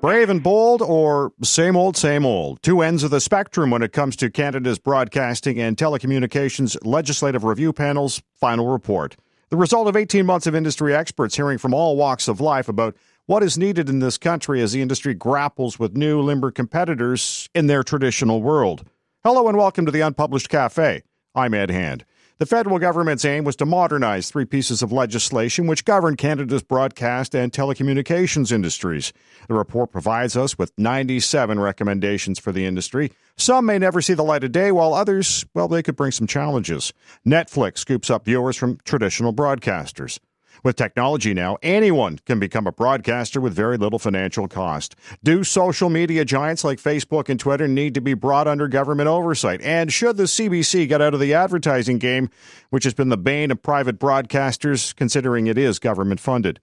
[0.00, 2.62] Brave and bold, or same old, same old?
[2.62, 7.70] Two ends of the spectrum when it comes to Canada's broadcasting and telecommunications legislative review
[7.70, 9.18] panel's final report.
[9.50, 12.96] The result of 18 months of industry experts hearing from all walks of life about
[13.26, 17.66] what is needed in this country as the industry grapples with new, limber competitors in
[17.66, 18.86] their traditional world.
[19.22, 21.02] Hello and welcome to the Unpublished Cafe.
[21.34, 22.06] I'm Ed Hand.
[22.40, 27.34] The federal government's aim was to modernize three pieces of legislation which govern Canada's broadcast
[27.34, 29.12] and telecommunications industries.
[29.48, 33.12] The report provides us with 97 recommendations for the industry.
[33.36, 36.26] Some may never see the light of day, while others, well, they could bring some
[36.26, 36.94] challenges.
[37.28, 40.18] Netflix scoops up viewers from traditional broadcasters.
[40.62, 44.94] With technology now, anyone can become a broadcaster with very little financial cost.
[45.22, 49.60] Do social media giants like Facebook and Twitter need to be brought under government oversight?
[49.62, 52.30] And should the CBC get out of the advertising game,
[52.70, 56.60] which has been the bane of private broadcasters, considering it is government funded?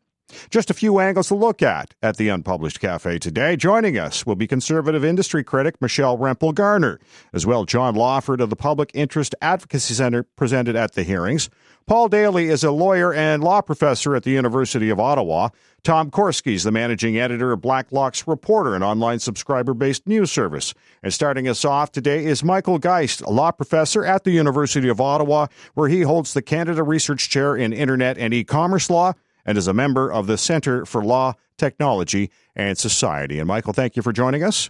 [0.49, 3.55] Just a few angles to look at at the Unpublished Cafe today.
[3.55, 6.99] Joining us will be conservative industry critic Michelle Rempel Garner,
[7.33, 11.49] as well John Lawford of the Public Interest Advocacy Center presented at the hearings.
[11.87, 15.47] Paul Daly is a lawyer and law professor at the University of Ottawa.
[15.83, 20.73] Tom Korski is the managing editor of Blacklock's Reporter, an online subscriber based news service.
[21.01, 24.99] And starting us off today is Michael Geist, a law professor at the University of
[24.99, 29.13] Ottawa, where he holds the Canada Research Chair in Internet and E commerce law
[29.45, 33.39] and is a member of the Center for Law, Technology, and Society.
[33.39, 34.69] And Michael, thank you for joining us.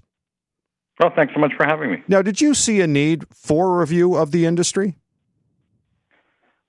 [1.00, 2.04] Well, thanks so much for having me.
[2.08, 4.98] Now, did you see a need for a review of the industry?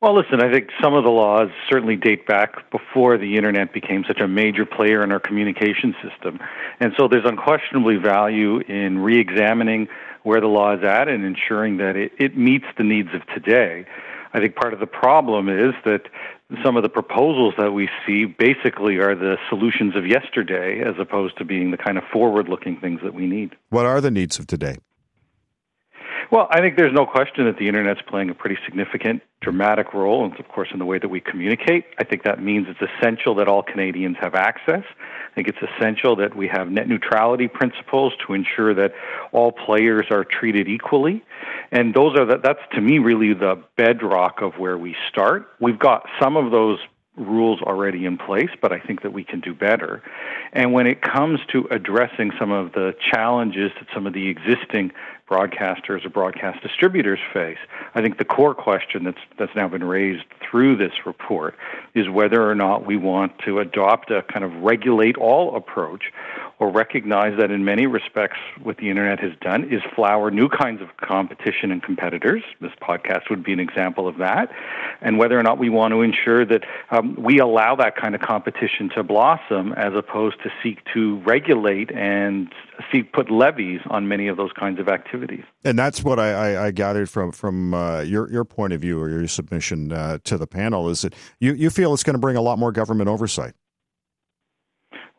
[0.00, 4.04] Well, listen, I think some of the laws certainly date back before the internet became
[4.06, 6.38] such a major player in our communication system.
[6.78, 9.88] And so there's unquestionably value in re examining
[10.22, 13.86] where the law is at and ensuring that it, it meets the needs of today.
[14.32, 16.02] I think part of the problem is that
[16.64, 21.36] some of the proposals that we see basically are the solutions of yesterday as opposed
[21.38, 23.56] to being the kind of forward looking things that we need.
[23.70, 24.76] What are the needs of today?
[26.30, 30.26] Well, I think there's no question that the internet's playing a pretty significant, dramatic role,
[30.26, 31.86] and of course, in the way that we communicate.
[31.98, 34.84] I think that means it's essential that all Canadians have access.
[34.84, 38.92] I think it's essential that we have net neutrality principles to ensure that
[39.32, 41.24] all players are treated equally.
[41.70, 45.48] And those are the, that's to me really the bedrock of where we start.
[45.60, 46.78] We've got some of those
[47.16, 50.02] rules already in place, but I think that we can do better.
[50.52, 54.92] And when it comes to addressing some of the challenges that some of the existing
[55.28, 57.58] broadcasters or broadcast distributors face.
[57.94, 61.54] I think the core question that's that's now been raised through this report
[61.94, 66.04] is whether or not we want to adopt a kind of regulate all approach
[66.58, 70.82] or recognize that in many respects what the internet has done is flower new kinds
[70.82, 72.42] of competition and competitors.
[72.60, 74.50] This podcast would be an example of that.
[75.00, 78.20] And whether or not we want to ensure that um, we allow that kind of
[78.20, 82.52] competition to blossom as opposed to seek to regulate and
[82.90, 85.44] seek put levies on many of those kinds of activities activities.
[85.64, 89.00] And that's what I, I, I gathered from from uh, your your point of view
[89.00, 92.20] or your submission uh, to the panel is that you, you feel it's going to
[92.20, 93.54] bring a lot more government oversight.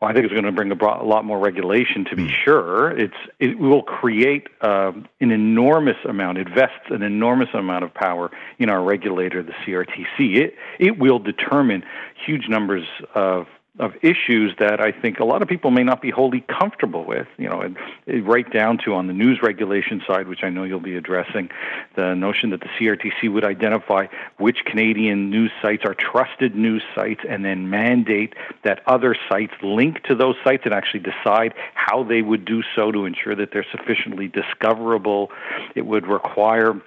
[0.00, 2.06] Well, I think it's going to bring a, a lot more regulation.
[2.06, 2.44] To be mm.
[2.44, 8.30] sure, it's it will create um, an enormous amount, invests an enormous amount of power
[8.58, 10.36] in our regulator, the CRTC.
[10.36, 11.84] It it will determine
[12.26, 13.46] huge numbers of
[13.80, 17.26] of issues that I think a lot of people may not be wholly comfortable with.
[17.38, 17.76] You know, and,
[18.06, 21.48] and right down to on the news regulation side, which I know you'll be addressing,
[21.96, 27.22] the notion that the CRTC would identify which Canadian news sites are trusted news sites,
[27.28, 32.20] and then mandate that other sites link to those sites and actually decide how they
[32.20, 35.30] would do so to ensure that they're sufficiently discoverable.
[35.74, 36.80] It would require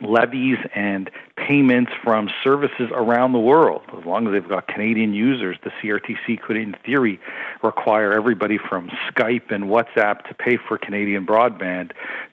[0.00, 3.82] levies and payments from services around the world.
[3.96, 7.20] As long as they've got Canadian users, the CRTC could, in theory,
[7.62, 11.92] require everybody from Skype and WhatsApp to pay for Canadian broadband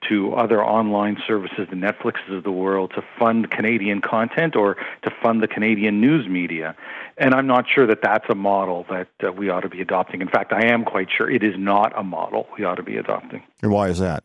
[0.10, 5.12] to other online services, the Netflixes of the world, to fund Canadian content or to
[5.22, 6.76] fund the Canadian news media.
[7.18, 10.22] And I'm not sure that that's a model that uh, we ought to be adopting.
[10.22, 12.98] In fact, I am quite sure it is not a model we ought to be
[12.98, 13.44] adopting.
[13.62, 14.24] And why is that?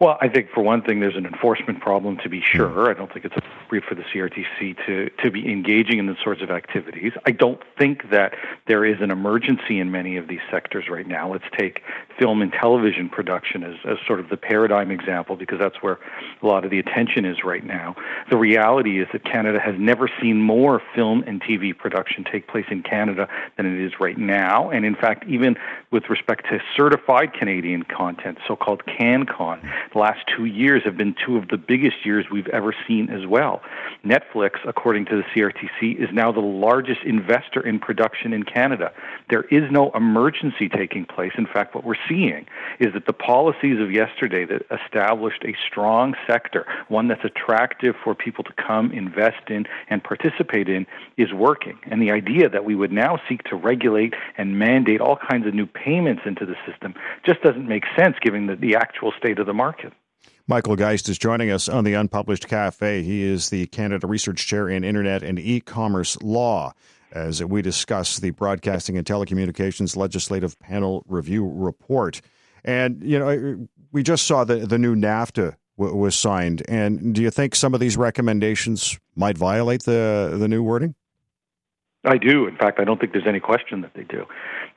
[0.00, 2.56] Well, I think for one thing, there's an enforcement problem to be hmm.
[2.56, 2.90] sure.
[2.90, 6.40] I don't think it's appropriate for the CRTC to, to be engaging in the sorts
[6.40, 7.12] of activities.
[7.26, 8.34] I don't think that
[8.66, 11.30] there is an emergency in many of these sectors right now.
[11.30, 11.82] Let's take
[12.18, 15.98] film and television production as, as sort of the paradigm example because that's where
[16.42, 17.94] a lot of the attention is right now.
[18.30, 22.66] The reality is that Canada has never seen more film and TV production take place
[22.70, 24.70] in Canada than it is right now.
[24.70, 25.56] And in fact, even
[25.90, 29.60] with respect to certified Canadian content, so called CanCon,
[29.92, 33.26] the last two years have been two of the biggest years we've ever seen as
[33.26, 33.62] well.
[34.04, 38.92] Netflix, according to the CRTC, is now the largest investor in production in Canada.
[39.28, 41.32] There is no emergency taking place.
[41.36, 42.46] In fact, what we're seeing
[42.78, 48.14] is that the policies of yesterday that established a strong sector, one that's attractive for
[48.14, 51.78] people to come, invest in, and participate in, is working.
[51.90, 55.54] And the idea that we would now seek to regulate and mandate all kinds of
[55.54, 56.94] new payments into the system
[57.24, 59.79] just doesn't make sense given the, the actual state of the market.
[60.50, 63.04] Michael Geist is joining us on the Unpublished Cafe.
[63.04, 66.72] He is the Canada Research Chair in Internet and E-commerce Law
[67.12, 72.20] as we discuss the Broadcasting and Telecommunications Legislative Panel Review Report.
[72.64, 76.64] And, you know, we just saw the, the new NAFTA w- was signed.
[76.68, 80.96] And do you think some of these recommendations might violate the, the new wording?
[82.04, 82.48] I do.
[82.48, 84.26] In fact, I don't think there's any question that they do.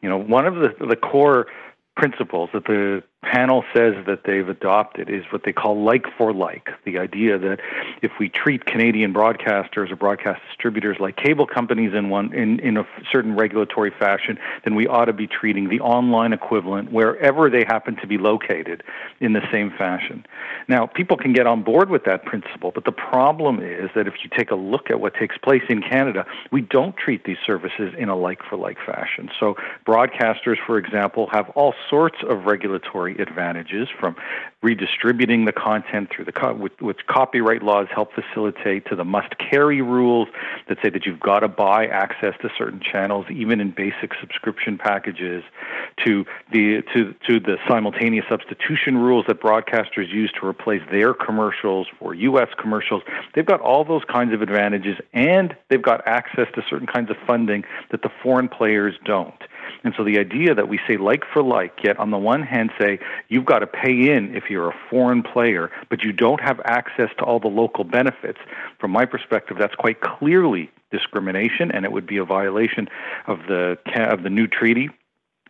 [0.03, 1.47] You know, one of the, the core
[1.95, 6.69] principles that the panel says that they've adopted is what they call like for like.
[6.85, 7.59] The idea that
[8.01, 12.77] if we treat Canadian broadcasters or broadcast distributors like cable companies in one in, in
[12.77, 17.63] a certain regulatory fashion, then we ought to be treating the online equivalent wherever they
[17.63, 18.83] happen to be located
[19.19, 20.25] in the same fashion.
[20.67, 24.15] Now, people can get on board with that principle, but the problem is that if
[24.23, 27.93] you take a look at what takes place in Canada, we don't treat these services
[27.97, 29.29] in a like for like fashion.
[29.39, 29.55] So
[29.85, 34.15] broadcasters, for example, have all sorts of regulatory advantages from
[34.63, 39.81] redistributing the content through the co- which copyright laws help facilitate to the must carry
[39.81, 40.29] rules
[40.69, 44.77] that say that you've got to buy access to certain channels even in basic subscription
[44.77, 45.43] packages
[46.03, 51.87] to the to to the simultaneous substitution rules that broadcasters use to replace their commercials
[51.99, 53.03] for US commercials.
[53.35, 57.17] They've got all those kinds of advantages and they've got access to certain kinds of
[57.27, 59.43] funding that the foreign players don't.
[59.83, 62.71] And so the idea that we say like for like, yet on the one hand
[62.79, 66.61] say you've got to pay in if you're a foreign player, but you don't have
[66.63, 68.39] access to all the local benefits,
[68.79, 72.87] from my perspective, that's quite clearly discrimination, and it would be a violation
[73.27, 74.89] of the of the new treaty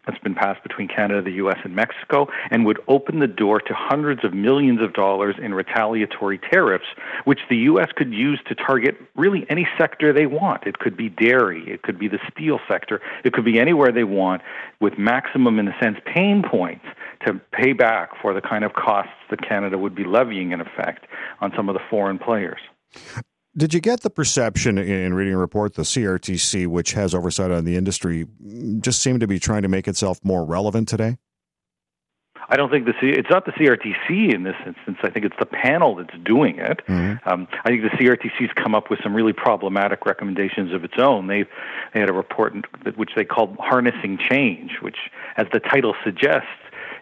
[0.06, 3.74] that's been passed between Canada, the US, and Mexico, and would open the door to
[3.74, 6.86] hundreds of millions of dollars in retaliatory tariffs,
[7.26, 10.66] which the US could use to target really any sector they want.
[10.66, 14.04] It could be dairy, it could be the steel sector, it could be anywhere they
[14.04, 14.42] want,
[14.80, 16.86] with maximum, in a sense, pain points
[17.26, 21.06] to pay back for the kind of costs that Canada would be levying, in effect,
[21.42, 22.60] on some of the foreign players.
[23.56, 27.66] Did you get the perception in reading a report the CRTC, which has oversight on
[27.66, 28.26] the industry,
[28.80, 31.18] just seemed to be trying to make itself more relevant today?
[32.50, 34.98] I don't think the C- it's not the CRTC in this instance.
[35.04, 36.82] I think it's the panel that's doing it.
[36.88, 37.30] Mm-hmm.
[37.30, 41.28] Um, I think the CRTC's come up with some really problematic recommendations of its own.
[41.28, 41.44] They
[41.94, 42.54] they had a report
[42.96, 44.98] which they called harnessing change, which,
[45.38, 46.50] as the title suggests,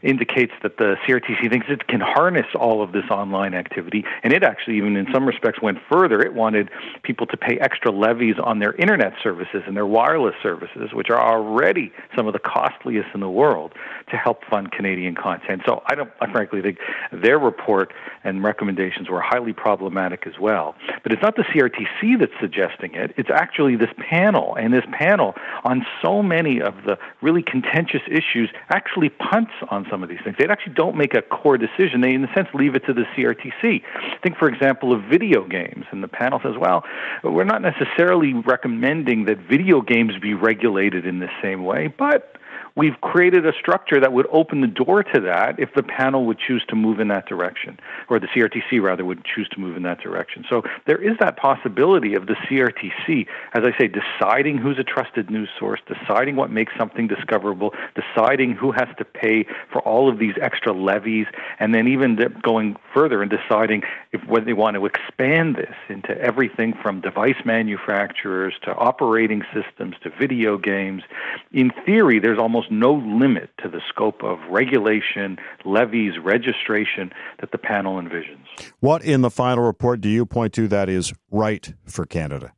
[0.04, 4.44] indicates that the CRTC thinks it can harness all of this online activity, and it
[4.44, 6.22] actually, even in some respects, went further.
[6.22, 6.70] It wanted
[7.04, 11.20] people to pay extra levies on their internet services and their wireless services, which are
[11.20, 13.74] already some of the costliest in the world,
[14.10, 15.62] to help fund Canadian content.
[15.66, 16.80] So I don't, I frankly think
[17.12, 17.94] their report
[18.24, 20.76] and recommendations were highly problematic as well.
[21.04, 25.36] But it's not the CRTC that's suggesting it; it's actually this panel, and this panel
[25.64, 30.38] on so many of the really contentious issues actually punts on some of these things.
[30.40, 32.02] They actually don't make a core decision.
[32.02, 33.84] They, in a sense, leave it to the CRTC.
[34.24, 35.86] Think, for example, of video games.
[35.92, 36.84] And the panel says, well,
[37.24, 42.38] we're not necessarily recommending that video games be regulated in the same way, but
[42.76, 46.40] we've created a structure that would open the door to that if the panel would
[46.40, 49.84] choose to move in that direction, or the CRTC rather would choose to move in
[49.84, 50.46] that direction.
[50.50, 55.30] So there is that possibility of the CRTC, as I say, deciding who's a trusted
[55.30, 60.20] news source, deciding what makes something discoverable, deciding who has to pay for all of
[60.20, 61.28] these extra levies,
[61.60, 66.18] and then even going further and deciding if whether they want to expand this into
[66.20, 71.04] everything from device manufacturers to operating systems to video games.
[71.52, 77.52] In theory, there's almost almost no limit to the scope of regulation, levies, registration that
[77.52, 78.46] the panel envisions.
[78.80, 82.52] What in the final report do you point to that is right for Canada?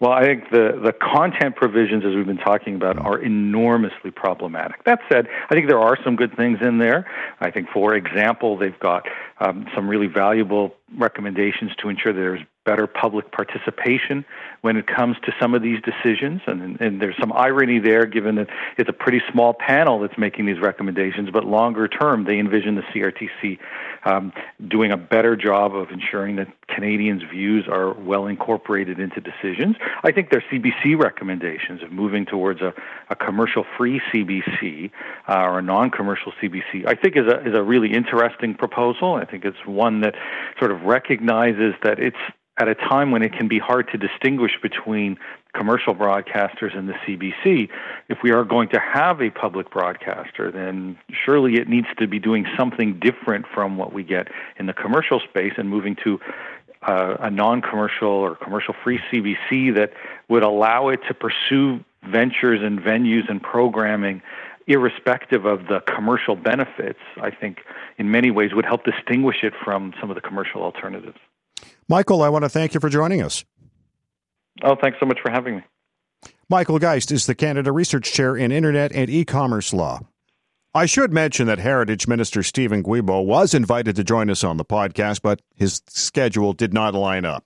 [0.00, 3.04] Well, I think the, the content provisions, as we've been talking about, mm.
[3.04, 4.84] are enormously problematic.
[4.84, 7.04] That said, I think there are some good things in there.
[7.40, 9.08] I think, for example, they've got
[9.40, 14.26] um, some really valuable recommendations to ensure there's better public participation
[14.60, 16.42] when it comes to some of these decisions.
[16.46, 20.44] And, and there's some irony there, given that it's a pretty small panel that's making
[20.44, 23.58] these recommendations, but longer term, they envision the CRTC
[24.04, 24.32] um,
[24.68, 29.76] doing a better job of ensuring that Canadians' views are well incorporated into decisions.
[30.02, 32.74] I think their CBC recommendations of moving towards a,
[33.08, 34.90] a commercial free CBC
[35.26, 39.16] uh, or a non commercial CBC, I think is a, is a really interesting proposal.
[39.28, 40.14] I think it's one that
[40.58, 42.16] sort of recognizes that it's
[42.58, 45.18] at a time when it can be hard to distinguish between
[45.54, 47.68] commercial broadcasters and the CBC,
[48.08, 52.18] if we are going to have a public broadcaster, then surely it needs to be
[52.18, 56.18] doing something different from what we get in the commercial space and moving to
[56.82, 59.92] uh, a non commercial or commercial free CBC that
[60.28, 64.22] would allow it to pursue ventures and venues and programming
[64.68, 67.58] irrespective of the commercial benefits, I think
[67.96, 71.18] in many ways would help distinguish it from some of the commercial alternatives.
[71.88, 73.44] Michael, I want to thank you for joining us.
[74.62, 75.62] Oh, thanks so much for having me.
[76.50, 80.00] Michael Geist is the Canada Research Chair in Internet and E-commerce Law.
[80.74, 84.64] I should mention that Heritage Minister Steven Guilbeault was invited to join us on the
[84.64, 87.44] podcast, but his schedule did not line up.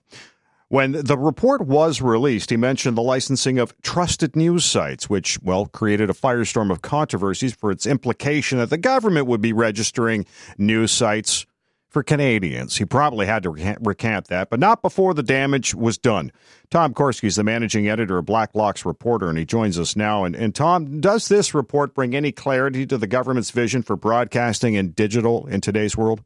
[0.73, 5.67] When the report was released, he mentioned the licensing of trusted news sites, which, well,
[5.67, 10.25] created a firestorm of controversies for its implication that the government would be registering
[10.57, 11.45] news sites
[11.89, 12.75] for Canadians.
[12.77, 16.31] He probably had to recant that, but not before the damage was done.
[16.71, 20.23] Tom Korski is the managing editor of Blacklock's Reporter, and he joins us now.
[20.23, 24.75] And, and Tom, does this report bring any clarity to the government's vision for broadcasting
[24.75, 26.23] and digital in today's world?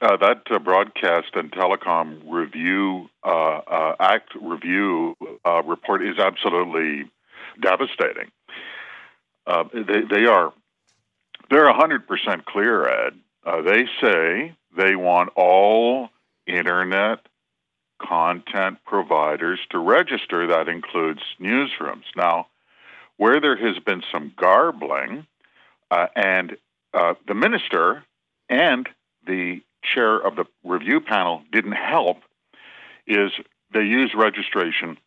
[0.00, 5.14] Uh, that uh, broadcast and telecom review uh, uh act review
[5.44, 7.04] uh, report is absolutely
[7.60, 8.30] devastating.
[9.46, 10.54] They, they, are
[11.50, 13.14] they're hundred percent clear, Ed.
[13.64, 16.08] they say they want all
[16.46, 17.18] internet
[18.00, 20.46] content providers to register.
[20.46, 22.04] That includes newsrooms.
[22.16, 22.46] Now,
[23.18, 25.26] where there has been some garbling,
[25.90, 26.56] and
[26.92, 28.02] the minister
[28.48, 28.88] and
[29.26, 32.18] the chair of the review panel didn't help,
[33.06, 33.30] is
[33.72, 34.98] they use registration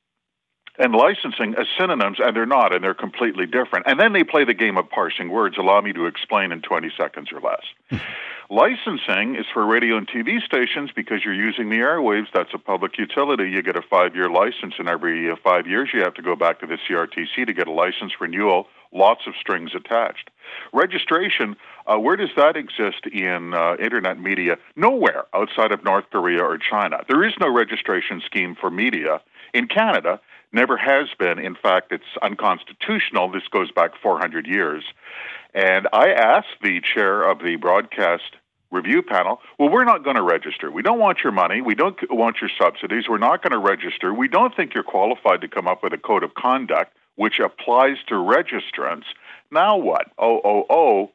[0.78, 3.86] and licensing as synonyms, and they're not, and they're completely different.
[3.86, 5.58] And then they play the game of parsing words.
[5.58, 8.02] Allow me to explain in 20 seconds or less.
[8.50, 12.28] Licensing is for radio and TV stations because you're using the airwaves.
[12.34, 13.50] That's a public utility.
[13.50, 16.36] You get a five year license, and every uh, five years you have to go
[16.36, 18.68] back to the CRTC to get a license renewal.
[18.92, 20.30] Lots of strings attached.
[20.74, 21.56] Registration,
[21.88, 24.58] uh, where does that exist in uh, internet media?
[24.76, 26.98] Nowhere outside of North Korea or China.
[27.08, 29.22] There is no registration scheme for media
[29.54, 30.20] in Canada
[30.54, 31.40] never has been.
[31.40, 33.32] In fact, it's unconstitutional.
[33.32, 34.84] This goes back 400 years.
[35.54, 38.38] And I asked the chair of the broadcast
[38.72, 40.72] review panel, well, we're not going to register.
[40.72, 41.62] We don't want your money.
[41.62, 43.06] We don't want your subsidies.
[43.08, 44.14] We're not going to register.
[44.14, 47.98] We don't think you're qualified to come up with a code of conduct which applies
[48.08, 49.04] to registrants.
[49.54, 50.08] Now what?
[50.18, 51.12] Oh, oh, oh.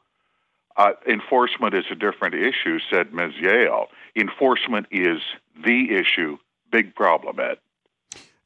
[0.76, 3.32] Uh, enforcement is a different issue, said Ms.
[3.40, 3.86] Yale.
[4.14, 5.18] Enforcement is
[5.64, 6.38] the issue.
[6.70, 7.58] Big problem, Ed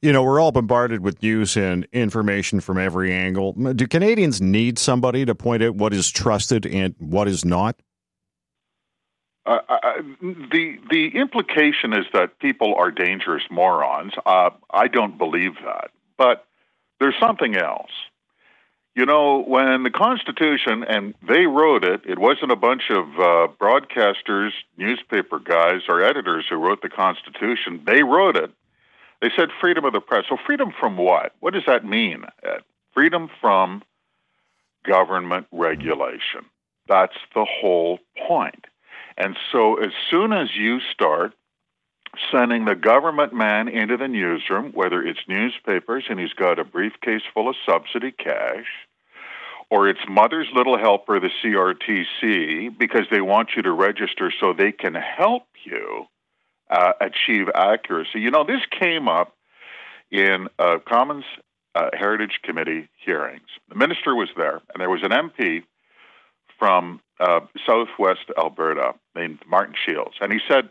[0.03, 3.53] you know, we're all bombarded with news and information from every angle.
[3.53, 7.77] Do Canadians need somebody to point out what is trusted and what is not?
[9.47, 9.79] Uh, uh,
[10.23, 14.13] the the implication is that people are dangerous morons.
[14.27, 16.47] Uh, I don't believe that, but
[17.01, 17.91] there's something else.
[18.95, 23.49] You know, when the Constitution and they wrote it, it wasn't a bunch of uh,
[23.59, 27.83] broadcasters, newspaper guys, or editors who wrote the Constitution.
[27.87, 28.51] They wrote it
[29.23, 30.25] they said freedom of the press.
[30.29, 31.33] So, freedom from what?
[31.39, 32.25] What does that mean?
[32.43, 32.63] Ed?
[32.93, 33.83] Freedom from
[34.85, 36.45] government regulation.
[36.89, 38.67] That's the whole point.
[39.17, 41.35] And so, as soon as you start
[42.31, 47.23] sending the government man into the newsroom, whether it's newspapers and he's got a briefcase
[47.33, 48.67] full of subsidy cash,
[49.71, 54.73] or it's Mother's Little Helper, the CRTC, because they want you to register so they
[54.73, 56.07] can help you,
[56.71, 58.21] uh, achieve accuracy.
[58.21, 59.35] You know, this came up
[60.11, 61.25] in uh, Commons
[61.75, 63.49] uh, Heritage Committee hearings.
[63.71, 65.63] The minister was there, and there was an MP
[66.59, 70.69] from uh, southwest Alberta named Martin Shields, and he said,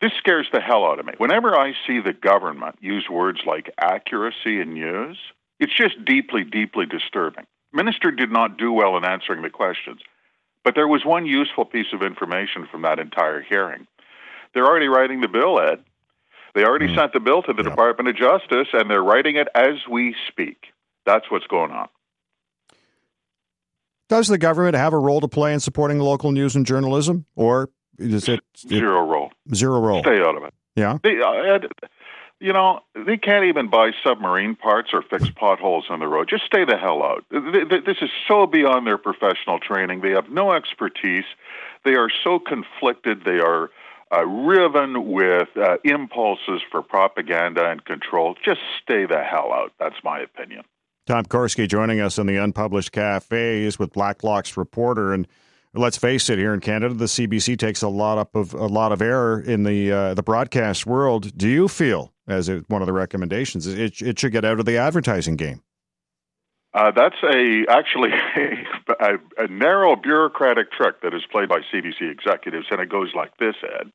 [0.00, 1.14] This scares the hell out of me.
[1.18, 5.18] Whenever I see the government use words like accuracy and news,
[5.58, 7.46] it's just deeply, deeply disturbing.
[7.72, 10.00] Minister did not do well in answering the questions,
[10.64, 13.86] but there was one useful piece of information from that entire hearing.
[14.54, 15.82] They're already writing the bill, Ed.
[16.54, 16.94] They already mm.
[16.94, 20.56] sent the bill to the Department of Justice, and they're writing it as we speak.
[21.04, 21.88] That's what's going on.
[24.08, 27.68] Does the government have a role to play in supporting local news and journalism, or
[27.98, 29.27] is it, it zero role?
[29.54, 30.00] Zero role.
[30.00, 30.54] Stay out of it.
[30.76, 30.98] Yeah.
[31.02, 31.58] They, uh,
[32.40, 36.28] you know, they can't even buy submarine parts or fix potholes on the road.
[36.28, 37.24] Just stay the hell out.
[37.30, 40.02] This is so beyond their professional training.
[40.02, 41.24] They have no expertise.
[41.84, 43.24] They are so conflicted.
[43.24, 43.70] They are
[44.12, 48.36] uh, riven with uh, impulses for propaganda and control.
[48.44, 49.72] Just stay the hell out.
[49.80, 50.62] That's my opinion.
[51.06, 55.26] Tom Korski joining us in the Unpublished Cafe is with Blacklock's reporter and
[55.74, 58.92] let's face it, here in Canada, the CBC takes a lot up of a lot
[58.92, 61.36] of error in the uh, the broadcast world.
[61.36, 64.66] Do you feel, as it, one of the recommendations, it it should get out of
[64.66, 65.62] the advertising game?
[66.74, 68.10] Uh, that's a actually
[69.00, 73.36] a, a, narrow bureaucratic trick that is played by CBC executives, and it goes like
[73.38, 73.90] this, Ed.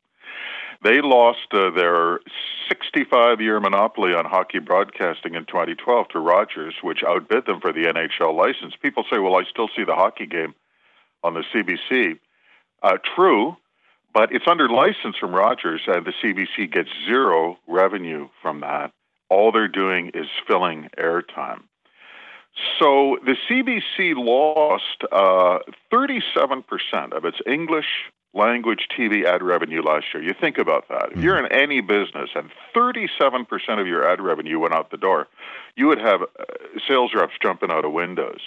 [0.83, 2.19] They lost uh, their
[2.67, 7.85] 65 year monopoly on hockey broadcasting in 2012 to Rogers, which outbid them for the
[7.85, 8.73] NHL license.
[8.81, 10.53] People say, well, I still see the hockey game
[11.23, 12.19] on the CBC.
[12.81, 13.55] Uh, true,
[14.13, 18.91] but it's under license from Rogers, and the CBC gets zero revenue from that.
[19.29, 21.61] All they're doing is filling airtime.
[22.79, 25.59] So the CBC lost uh,
[25.91, 27.87] 37% of its English
[28.33, 30.23] language TV ad revenue last year.
[30.23, 31.09] You think about that.
[31.15, 33.45] If you're in any business and 37%
[33.79, 35.27] of your ad revenue went out the door,
[35.75, 36.43] you would have uh,
[36.87, 38.39] sales reps jumping out of windows.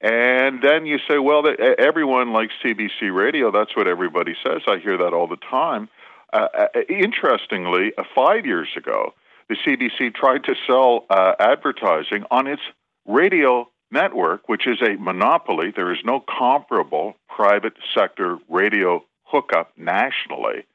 [0.00, 1.42] And then you say, well,
[1.78, 3.50] everyone likes CBC radio.
[3.50, 4.62] That's what everybody says.
[4.68, 5.88] I hear that all the time.
[6.32, 9.14] Uh, uh, interestingly, uh, five years ago,
[9.48, 12.62] the CBC tried to sell uh, advertising on its
[13.06, 15.72] radio network, which is a monopoly.
[15.74, 20.66] There is no comparable private sector radio hookup nationally.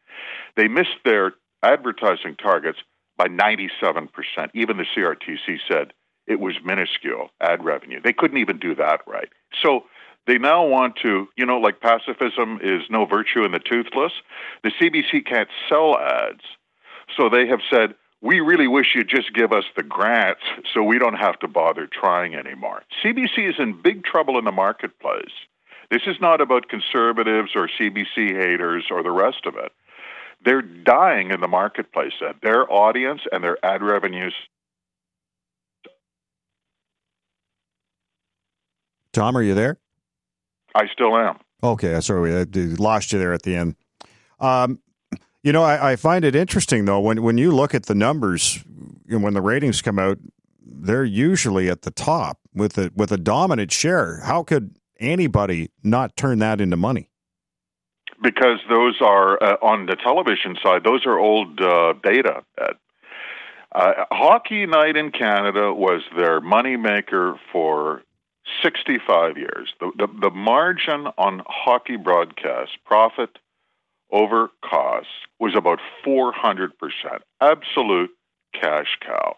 [0.56, 2.80] They missed their advertising targets
[3.18, 4.08] by 97%.
[4.54, 5.94] Even the CRTC said
[6.28, 8.00] it was minuscule ad revenue.
[8.04, 9.30] They couldn't even do that right.
[9.62, 9.86] So
[10.28, 14.14] they now want to, you know, like pacifism is no virtue in the toothless.
[14.64, 16.44] The CBC can't sell ads.
[17.18, 21.00] So they have said, we really wish you'd just give us the grants so we
[21.00, 22.84] don't have to bother trying anymore.
[23.04, 25.34] CBC is in big trouble in the marketplace.
[25.90, 29.72] This is not about conservatives or CBC haters or the rest of it.
[30.46, 32.14] They're dying in the marketplace.
[32.42, 34.34] Their audience and their ad revenues
[39.14, 39.78] Tom, are you there?
[40.76, 41.38] I still am.
[41.64, 43.76] Okay, sorry, I lost you there at the end.
[44.40, 44.80] Um,
[45.44, 48.64] you know, I, I, find it interesting though when when you look at the numbers,
[49.08, 50.18] when the ratings come out,
[50.64, 54.22] they're usually at the top with a with a dominant share.
[54.22, 57.10] How could anybody not turn that into money?
[58.22, 62.44] Because those are uh, on the television side; those are old uh, data.
[63.74, 68.04] Uh, Hockey Night in Canada was their moneymaker for
[68.62, 69.74] 65 years.
[69.80, 73.40] The, the, the margin on hockey broadcast, profit
[74.12, 75.08] over cost,
[75.40, 76.72] was about 400%.
[77.40, 78.12] Absolute
[78.54, 79.38] cash cow.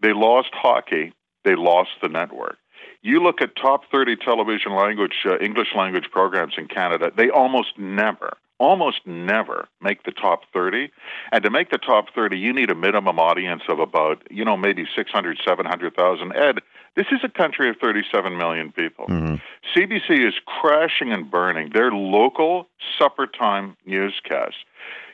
[0.00, 1.12] They lost hockey,
[1.44, 2.58] they lost the network.
[3.02, 7.78] You look at top 30 television language, uh, English language programs in Canada, they almost
[7.78, 10.90] never, almost never make the top 30.
[11.32, 14.56] And to make the top 30, you need a minimum audience of about, you know,
[14.56, 16.36] maybe 600, 700,000.
[16.36, 16.58] Ed,
[16.98, 19.06] this is a country of 37 million people.
[19.06, 19.36] Mm-hmm.
[19.72, 22.66] CBC is crashing and burning their local
[22.98, 24.56] supper time newscasts.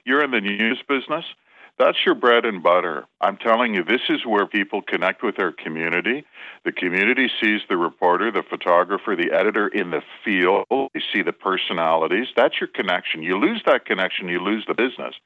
[0.07, 1.27] You're in the news business.
[1.79, 3.05] That's your bread and butter.
[3.21, 6.25] I'm telling you, this is where people connect with their community.
[6.65, 10.65] The community sees the reporter, the photographer, the editor in the field.
[10.71, 12.29] They see the personalities.
[12.35, 13.23] That's your connection.
[13.23, 15.17] You lose that connection, you lose the business.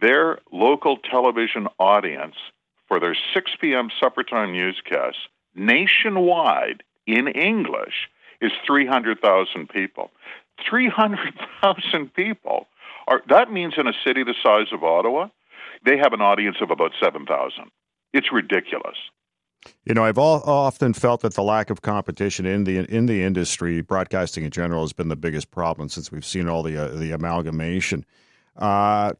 [0.00, 2.36] Their local television audience
[2.88, 3.90] for their 6 p.m.
[4.00, 8.08] supper time newscasts nationwide in English
[8.40, 10.10] is 300,000 people.
[10.68, 12.66] 300,000 people.
[13.08, 15.28] Are, that means in a city the size of Ottawa,
[15.84, 17.70] they have an audience of about 7,000.
[18.12, 18.96] It's ridiculous.
[19.84, 23.22] You know, I've all, often felt that the lack of competition in the in the
[23.22, 26.88] industry, broadcasting in general, has been the biggest problem since we've seen all the uh,
[26.88, 28.04] the amalgamation.
[28.56, 29.12] Uh,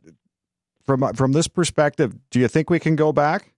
[0.84, 3.52] from from this perspective, do you think we can go back?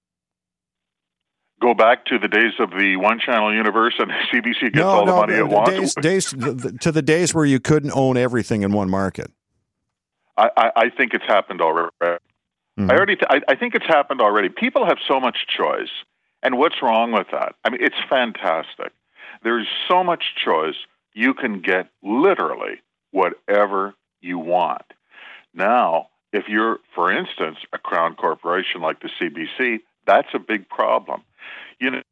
[1.65, 5.07] Go back to the days of the one channel universe and CBC gets no, all
[5.07, 5.95] no, the money it wants?
[5.95, 9.31] Days, days, to the days where you couldn't own everything in one market.
[10.37, 11.91] I, I, I think it's happened already.
[12.03, 12.91] Mm-hmm.
[12.91, 14.49] I already, th- I, I think it's happened already.
[14.49, 15.91] People have so much choice,
[16.43, 17.55] and what's wrong with that?
[17.65, 18.93] I mean, it's fantastic.
[19.43, 20.75] There's so much choice.
[21.15, 24.85] You can get literally whatever you want.
[25.55, 31.23] Now, if you're, for instance, a crown corporation like the CBC, that's a big problem
[31.81, 32.03] you know,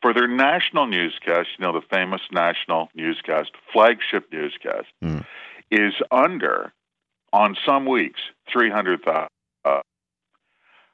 [0.00, 5.24] for their national newscast, you know, the famous national newscast, flagship newscast, mm.
[5.70, 6.72] is under
[7.32, 8.20] on some weeks,
[8.52, 9.28] 300,000.
[9.64, 9.80] Uh,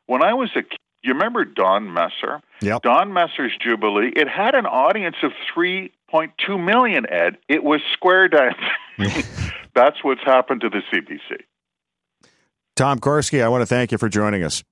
[0.07, 2.41] when I was a kid, you remember Don Messer?
[2.61, 2.83] Yep.
[2.83, 4.13] Don Messer's Jubilee.
[4.15, 7.39] It had an audience of 3.2 million, Ed.
[7.49, 9.23] It was square dancing.
[9.75, 11.43] That's what's happened to the CBC.
[12.75, 14.63] Tom Korski, I want to thank you for joining us.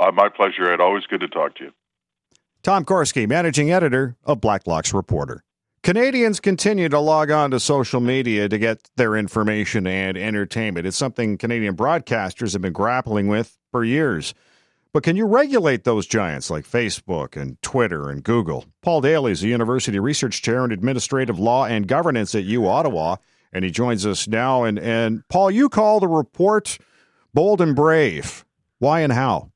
[0.00, 0.80] Uh, my pleasure, Ed.
[0.80, 1.70] Always good to talk to you.
[2.62, 5.44] Tom Korski, managing editor of Blacklock's Reporter.
[5.82, 10.86] Canadians continue to log on to social media to get their information and entertainment.
[10.86, 14.34] It's something Canadian broadcasters have been grappling with for years.
[14.92, 18.66] But can you regulate those giants like Facebook and Twitter and Google?
[18.82, 23.16] Paul Daly is a university research chair in administrative law and governance at U Ottawa,
[23.52, 24.64] and he joins us now.
[24.64, 26.78] And, and Paul, you call the report
[27.32, 28.44] bold and brave.
[28.80, 29.49] Why and how?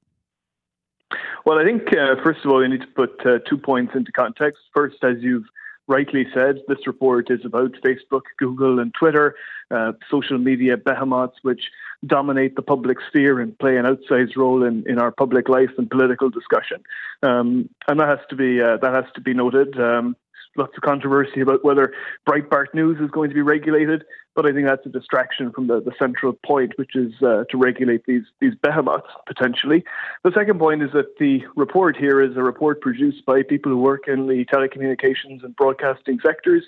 [1.45, 4.11] Well, I think, uh, first of all, we need to put uh, two points into
[4.13, 4.63] context.
[4.75, 5.45] First, as you've
[5.87, 9.35] rightly said, this report is about Facebook, Google, and Twitter,
[9.71, 11.61] uh, social media behemoths, which
[12.07, 15.91] dominate the public sphere and play an outsized role in, in our public life and
[15.91, 16.83] political discussion.
[17.23, 19.79] Um, and that has to be uh, that has to be noted.
[19.79, 20.17] Um,
[20.57, 21.93] lots of controversy about whether
[22.29, 25.81] Breitbart News is going to be regulated, but I think that's a distraction from the,
[25.81, 29.85] the central point, which is uh, to regulate these these behemoths potentially.
[30.23, 33.79] The second point is that the report here is a report produced by people who
[33.79, 36.65] work in the telecommunications and broadcasting sectors.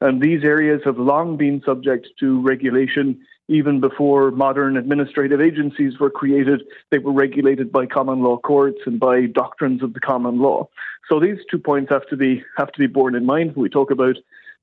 [0.00, 3.20] And these areas have long been subject to regulation
[3.52, 8.98] even before modern administrative agencies were created, they were regulated by common law courts and
[8.98, 10.68] by doctrines of the common law.
[11.08, 13.68] So these two points have to be have to be borne in mind when we
[13.68, 14.16] talk about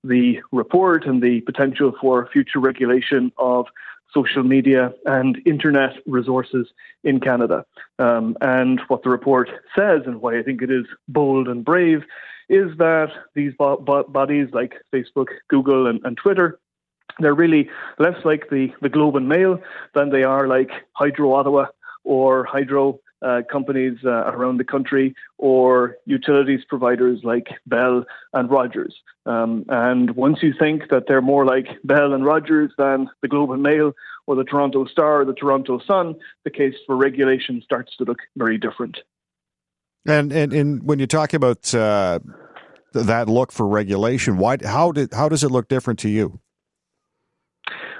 [0.03, 3.67] the report and the potential for future regulation of
[4.13, 6.67] social media and internet resources
[7.03, 7.65] in Canada.
[7.99, 12.03] Um, and what the report says, and why I think it is bold and brave,
[12.47, 16.59] is that these bo- bo- bodies like Facebook, Google, and, and Twitter
[17.19, 19.59] they're really less like the, the Globe and Mail
[19.95, 21.65] than they are like Hydro Ottawa
[22.03, 28.95] or Hydro uh, companies uh, around the country or utilities providers like Bell and Rogers.
[29.25, 33.51] Um, and once you think that they're more like Bell and Rogers than the Globe
[33.51, 33.93] and Mail
[34.25, 38.19] or the Toronto Star or the Toronto Sun, the case for regulation starts to look
[38.37, 38.99] very different.
[40.07, 42.19] And and, and when you talk about uh,
[42.93, 46.39] that look for regulation, why how did how does it look different to you?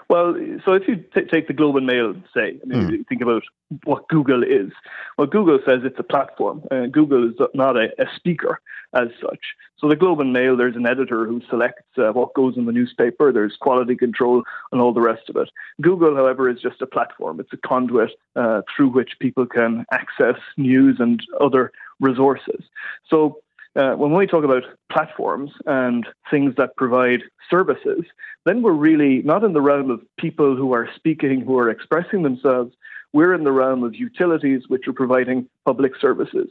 [0.09, 3.07] Well, so if you t- take the Globe and Mail, say, I mean, mm.
[3.07, 3.43] think about
[3.83, 4.71] what Google is.
[5.19, 6.63] Well, Google says it's a platform.
[6.71, 8.59] Uh, Google is not a, a, speaker
[8.95, 9.39] as such.
[9.77, 12.71] So the Globe and Mail, there's an editor who selects uh, what goes in the
[12.71, 13.31] newspaper.
[13.31, 14.41] There's quality control
[14.71, 15.49] and all the rest of it.
[15.79, 17.39] Google, however, is just a platform.
[17.39, 22.63] It's a conduit uh, through which people can access news and other resources.
[23.07, 23.41] So
[23.75, 28.03] uh, when we talk about platforms and things that provide services,
[28.45, 32.23] then we're really not in the realm of people who are speaking, who are expressing
[32.23, 32.73] themselves.
[33.13, 36.49] We're in the realm of utilities which are providing public services.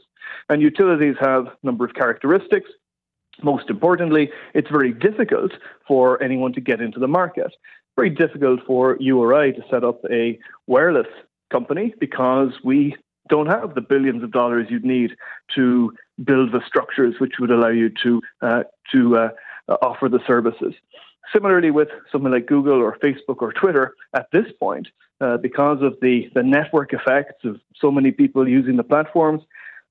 [0.49, 2.69] And utilities have a number of characteristics.
[3.43, 5.51] Most importantly, it's very difficult
[5.87, 7.53] for anyone to get into the market.
[7.95, 11.07] Very difficult for you or I to set up a wireless
[11.51, 12.95] company because we
[13.29, 15.11] don't have the billions of dollars you'd need
[15.55, 19.29] to build the structures which would allow you to uh, to uh,
[19.81, 20.73] offer the services.
[21.33, 24.87] Similarly, with something like Google or Facebook or Twitter, at this point,
[25.21, 29.43] uh, because of the, the network effects of so many people using the platforms,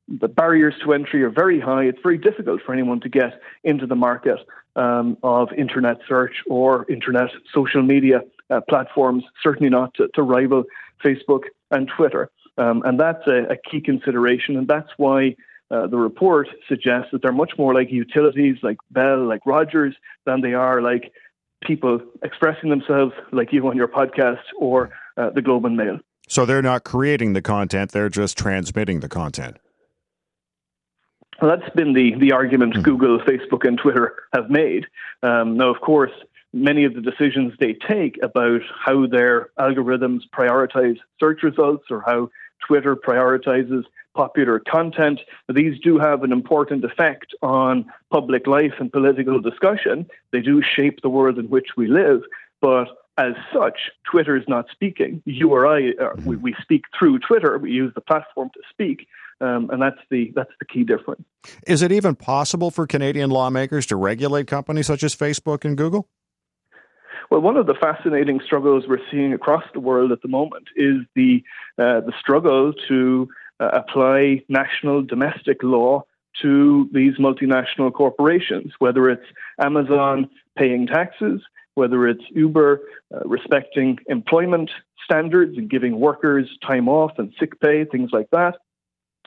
[0.08, 1.84] the barriers to entry are very high.
[1.84, 4.38] It's very difficult for anyone to get into the market
[4.74, 10.64] um, of internet search or internet social media uh, platforms, certainly not to, to rival
[11.04, 12.30] Facebook and Twitter.
[12.58, 15.36] Um, and that's a, a, key consideration, and that's why
[15.70, 19.94] uh, the report suggests that they're much more like utilities like Bell, like Rogers,
[20.26, 21.12] than they are like
[21.64, 25.98] people expressing themselves like you on your podcast or uh, the Globe and Mail.
[26.28, 29.58] So they're not creating the content, they're just transmitting the content.
[31.40, 32.82] Well, that's been the, the argument mm-hmm.
[32.82, 34.86] Google, Facebook, and Twitter have made.
[35.22, 36.10] Um, now, of course,
[36.52, 42.28] many of the decisions they take about how their algorithms prioritize search results or how
[42.66, 45.20] Twitter prioritizes popular content.
[45.48, 50.06] These do have an important effect on public life and political discussion.
[50.32, 52.22] They do shape the world in which we live.
[52.60, 55.22] But as such, Twitter is not speaking.
[55.24, 57.58] You or I, uh, we, we, speak through Twitter.
[57.58, 59.08] We use the platform to speak,
[59.40, 61.22] um, and that's the that's the key difference.
[61.66, 66.08] Is it even possible for Canadian lawmakers to regulate companies such as Facebook and Google?
[67.30, 70.96] Well, one of the fascinating struggles we're seeing across the world at the moment is
[71.14, 71.42] the
[71.78, 73.28] uh, the struggle to
[73.60, 76.04] uh, apply national domestic law
[76.40, 79.26] to these multinational corporations, whether it's
[79.60, 81.42] Amazon paying taxes,
[81.74, 82.80] whether it's Uber
[83.14, 84.70] uh, respecting employment
[85.04, 88.56] standards and giving workers time off and sick pay, things like that.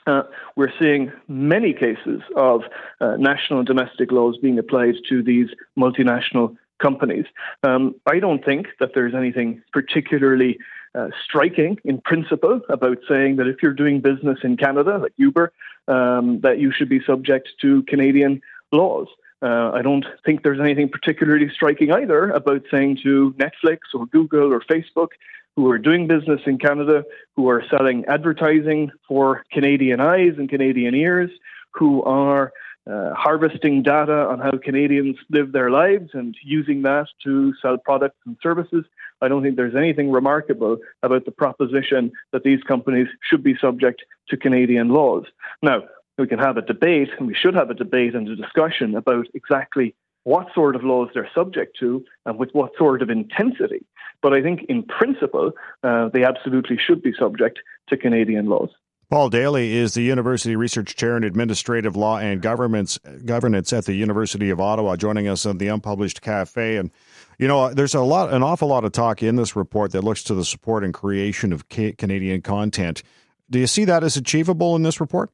[0.06, 0.22] Uh,
[0.56, 2.62] we're seeing many cases of
[3.00, 7.26] uh, national domestic laws being applied to these multinational companies.
[7.62, 10.58] Um, I don't think that there's anything particularly
[10.94, 15.52] uh, striking in principle about saying that if you're doing business in Canada, like Uber,
[15.88, 18.42] um, that you should be subject to Canadian
[18.72, 19.08] laws.
[19.40, 24.52] Uh, I don't think there's anything particularly striking either about saying to Netflix or Google
[24.52, 25.08] or Facebook,
[25.56, 27.04] who are doing business in Canada,
[27.36, 31.30] who are selling advertising for Canadian eyes and Canadian ears,
[31.72, 32.52] who are
[32.90, 38.18] uh, harvesting data on how Canadians live their lives and using that to sell products
[38.26, 38.84] and services.
[39.20, 44.02] I don't think there's anything remarkable about the proposition that these companies should be subject
[44.28, 45.24] to Canadian laws.
[45.62, 45.84] Now,
[46.18, 49.26] we can have a debate, and we should have a debate and a discussion about
[49.34, 53.84] exactly what sort of laws they're subject to and with what sort of intensity.
[54.22, 58.70] But I think in principle, uh, they absolutely should be subject to Canadian laws.
[59.12, 62.96] Paul Daly is the University Research Chair in Administrative Law and Governance,
[63.26, 66.78] Governance at the University of Ottawa, joining us on the Unpublished Cafe.
[66.78, 66.90] And
[67.38, 70.22] you know, there's a lot, an awful lot of talk in this report that looks
[70.24, 73.02] to the support and creation of Canadian content.
[73.50, 75.28] Do you see that as achievable in this report?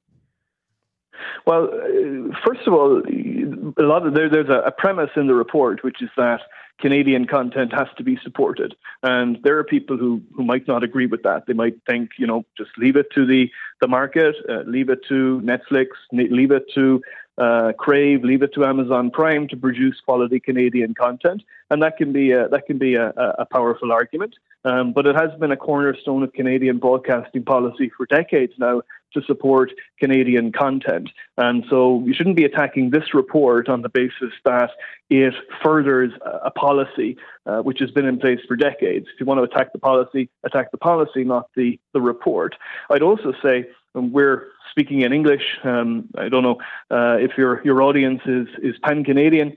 [1.47, 5.85] Well, uh, first of all, a lot of there, there's a premise in the report,
[5.85, 6.41] which is that
[6.79, 8.75] Canadian content has to be supported.
[9.03, 11.47] And there are people who, who might not agree with that.
[11.47, 15.01] They might think, you know, just leave it to the, the market, uh, leave it
[15.09, 17.03] to Netflix, leave it to
[17.39, 21.43] uh, Crave, leave it to Amazon Prime to produce quality Canadian content.
[21.71, 24.35] And that can be a, that can be a, a powerful argument.
[24.65, 28.83] Um, but it has been a cornerstone of Canadian broadcasting policy for decades now
[29.15, 31.11] to support Canadian content.
[31.37, 34.71] And so you shouldn't be attacking this report on the basis that
[35.09, 36.13] it furthers
[36.45, 37.17] a policy
[37.47, 39.07] uh, which has been in place for decades.
[39.15, 42.55] If you want to attack the policy, attack the policy, not the, the report.
[42.91, 45.43] I'd also say um, we're speaking in English.
[45.65, 46.59] Um, I don't know
[46.91, 49.57] uh, if your, your audience is, is pan Canadian.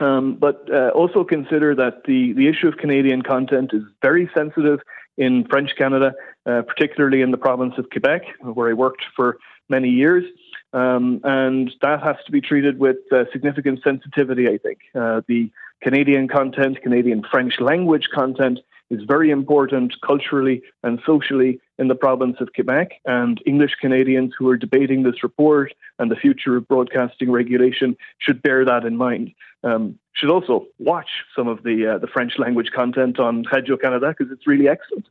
[0.00, 4.80] Um, but uh, also consider that the, the issue of Canadian content is very sensitive
[5.18, 6.14] in French Canada,
[6.46, 10.24] uh, particularly in the province of Quebec, where I worked for many years.
[10.72, 14.78] Um, and that has to be treated with uh, significant sensitivity, I think.
[14.94, 15.50] Uh, the
[15.82, 22.36] Canadian content, Canadian French language content, is very important culturally and socially in the province
[22.40, 22.92] of Quebec.
[23.06, 28.42] And English Canadians who are debating this report and the future of broadcasting regulation should
[28.42, 29.32] bear that in mind.
[29.64, 34.14] Um, should also watch some of the uh, the French language content on Radio Canada
[34.16, 35.06] because it's really excellent.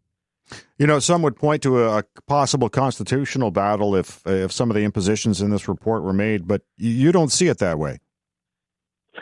[0.78, 4.84] You know, some would point to a possible constitutional battle if if some of the
[4.84, 8.00] impositions in this report were made, but you don't see it that way.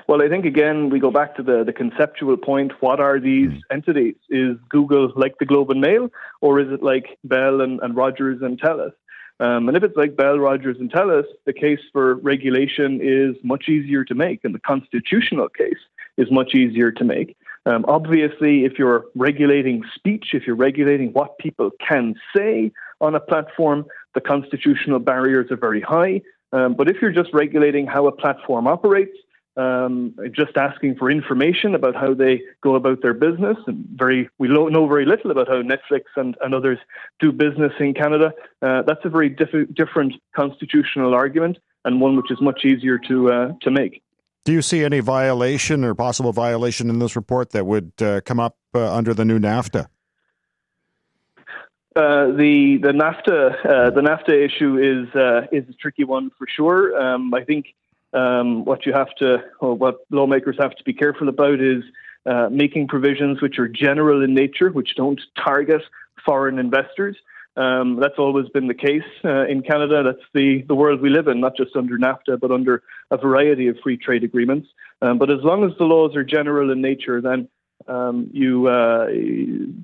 [0.08, 2.72] Well, I think again we go back to the, the conceptual point.
[2.82, 3.62] What are these mm.
[3.72, 4.16] entities?
[4.30, 6.10] Is Google like the Globe and Mail,
[6.42, 8.94] or is it like Bell and, and Rogers and Telus?
[9.40, 13.70] Um, and if it's like Bell, Rogers, and Telus, the case for regulation is much
[13.70, 15.80] easier to make, and the constitutional case
[16.18, 17.38] is much easier to make.
[17.66, 23.20] Um, obviously, if you're regulating speech, if you're regulating what people can say on a
[23.20, 26.22] platform, the constitutional barriers are very high.
[26.52, 29.16] Um, but if you're just regulating how a platform operates,
[29.60, 34.48] um, just asking for information about how they go about their business, and very we
[34.48, 36.80] know very little about how Netflix and, and others
[37.20, 38.32] do business in Canada.
[38.62, 43.32] Uh, that's a very diff- different constitutional argument, and one which is much easier to
[43.32, 44.02] uh, to make.
[44.46, 48.40] Do you see any violation or possible violation in this report that would uh, come
[48.40, 49.88] up uh, under the new NAFTA?
[51.96, 56.48] Uh, the the NAFTA uh, the NAFTA issue is uh, is a tricky one for
[56.48, 56.98] sure.
[56.98, 57.66] Um, I think
[58.14, 61.84] um, what you have to, or what lawmakers have to be careful about is
[62.26, 65.82] uh, making provisions which are general in nature, which don't target
[66.26, 67.16] foreign investors.
[67.56, 70.04] Um, that's always been the case uh, in Canada.
[70.04, 73.68] That's the, the world we live in, not just under NAFTA, but under a variety
[73.68, 74.70] of free trade agreements.
[75.02, 77.50] Um, but as long as the laws are general in nature, then
[77.88, 79.08] um, you uh,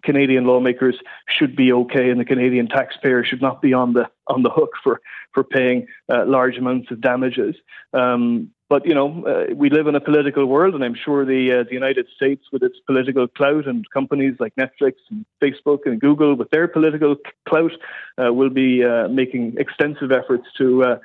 [0.03, 0.95] Canadian lawmakers
[1.27, 4.71] should be okay, and the Canadian taxpayer should not be on the on the hook
[4.83, 5.01] for
[5.33, 7.55] for paying uh, large amounts of damages.
[7.93, 11.59] Um, but you know, uh, we live in a political world, and I'm sure the
[11.59, 16.01] uh, the United States, with its political clout, and companies like Netflix and Facebook and
[16.01, 17.15] Google, with their political
[17.47, 17.71] clout,
[18.17, 20.99] uh, will be uh, making extensive efforts to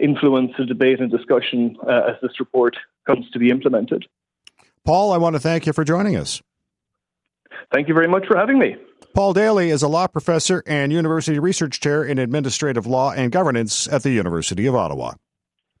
[0.00, 4.06] influence the debate and discussion as this report comes to be implemented.
[4.86, 6.40] Paul, I want to thank you for joining us.
[7.74, 8.76] Thank you very much for having me.
[9.14, 13.88] Paul Daly is a law professor and university research chair in administrative law and governance
[13.88, 15.14] at the University of Ottawa.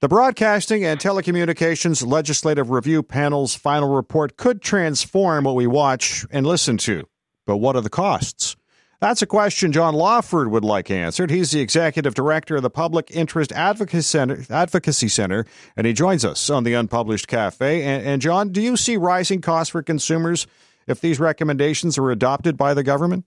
[0.00, 6.44] The Broadcasting and Telecommunications Legislative Review Panel's final report could transform what we watch and
[6.44, 7.04] listen to.
[7.46, 8.55] But what are the costs?
[9.00, 11.30] That's a question John Lawford would like answered.
[11.30, 15.44] He's the executive director of the Public Interest Advocacy Center, Advocacy Center
[15.76, 17.82] and he joins us on the Unpublished Cafe.
[17.82, 20.46] And, and John, do you see rising costs for consumers
[20.86, 23.24] if these recommendations are adopted by the government?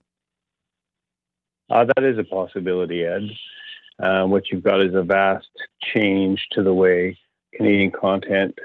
[1.68, 3.22] Uh, that is a possibility, Ed.
[4.02, 5.48] Uh, what you've got is a vast
[5.94, 7.16] change to the way
[7.54, 8.58] Canadian content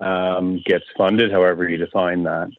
[0.00, 2.50] um, gets funded, however you define that.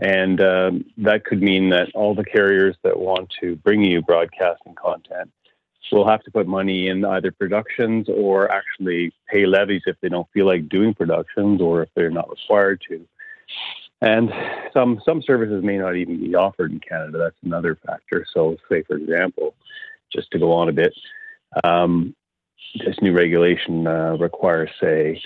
[0.00, 4.74] And um, that could mean that all the carriers that want to bring you broadcasting
[4.74, 5.30] content
[5.92, 10.28] will have to put money in either productions or actually pay levies if they don't
[10.32, 13.06] feel like doing productions or if they're not required to.
[14.00, 14.32] And
[14.72, 17.18] some some services may not even be offered in Canada.
[17.18, 18.24] That's another factor.
[18.32, 19.54] So, say for example,
[20.10, 20.94] just to go on a bit,
[21.64, 22.14] um,
[22.78, 25.20] this new regulation uh, requires, say,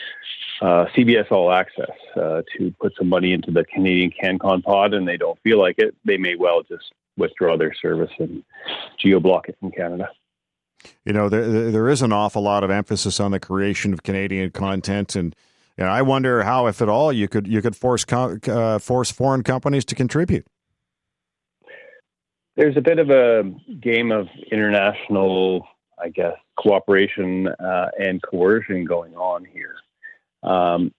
[0.61, 5.07] uh, CBS All Access uh, to put some money into the Canadian CanCon pod, and
[5.07, 8.43] they don't feel like it, they may well just withdraw their service and
[8.99, 10.09] geo block it from Canada.
[11.05, 14.51] You know, there there is an awful lot of emphasis on the creation of Canadian
[14.51, 15.35] content, and
[15.79, 19.11] you know, I wonder how, if at all, you could you could force uh, force
[19.11, 20.47] foreign companies to contribute.
[22.57, 25.67] There's a bit of a game of international
[25.99, 29.77] I guess, cooperation uh, and coercion going on here
[30.45, 30.93] um,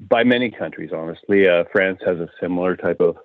[0.00, 1.48] by many countries, honestly.
[1.48, 3.16] Uh, France has a similar type of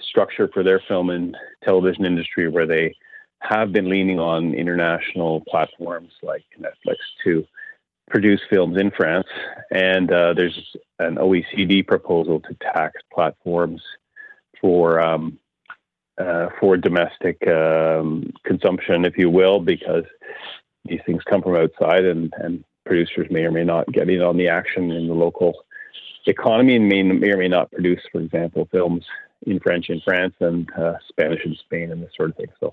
[0.00, 2.94] structure for their film and television industry where they
[3.40, 7.44] have been leaning on international platforms like Netflix to
[8.08, 9.26] produce films in France.
[9.70, 13.82] And uh, there's an OECD proposal to tax platforms
[14.60, 15.00] for.
[15.00, 15.38] Um,
[16.18, 20.04] uh, for domestic um, consumption, if you will, because
[20.86, 24.36] these things come from outside, and, and producers may or may not get in on
[24.36, 25.54] the action in the local
[26.26, 29.04] economy, and may, may or may not produce, for example, films
[29.46, 32.48] in French in France and uh, Spanish in Spain, and this sort of thing.
[32.60, 32.72] So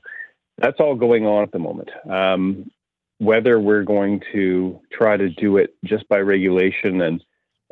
[0.57, 1.89] that's all going on at the moment.
[2.09, 2.71] Um,
[3.19, 7.23] whether we're going to try to do it just by regulation and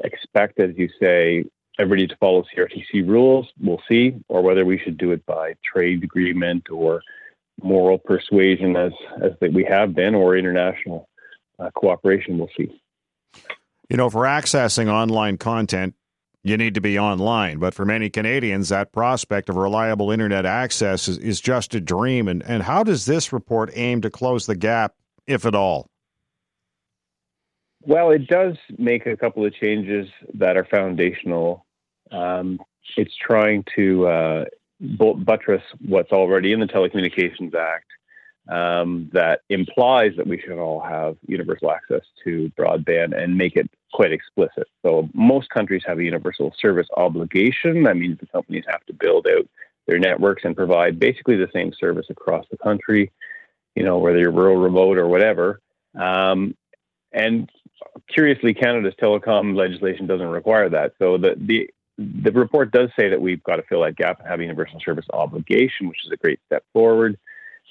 [0.03, 1.45] expect, as you say,
[1.79, 6.03] everybody to follow CRTC rules, we'll see, or whether we should do it by trade
[6.03, 7.01] agreement or
[7.63, 11.07] moral persuasion as as we have been, or international
[11.75, 12.37] cooperation.
[12.37, 12.81] We'll see.
[13.89, 15.95] You know, for accessing online content,
[16.43, 17.59] you need to be online.
[17.59, 22.27] But for many Canadians, that prospect of reliable internet access is, is just a dream.
[22.27, 24.95] And, and how does this report aim to close the gap,
[25.27, 25.87] if at all?
[27.83, 31.65] Well, it does make a couple of changes that are foundational.
[32.11, 32.59] Um,
[32.97, 34.45] it's trying to uh,
[34.79, 37.85] buttress what's already in the Telecommunications Act
[38.49, 43.69] um, that implies that we should all have universal access to broadband and make it
[43.93, 44.67] quite explicit.
[44.83, 47.83] So most countries have a universal service obligation.
[47.83, 49.47] That means the companies have to build out
[49.87, 53.11] their networks and provide basically the same service across the country,
[53.75, 55.61] you know, whether you're rural, remote, or whatever.
[55.95, 56.55] Um,
[57.11, 57.49] and
[58.07, 60.93] curiously, Canada's telecom legislation doesn't require that.
[60.99, 64.27] So the, the the report does say that we've got to fill that gap and
[64.27, 67.17] have a universal service obligation, which is a great step forward.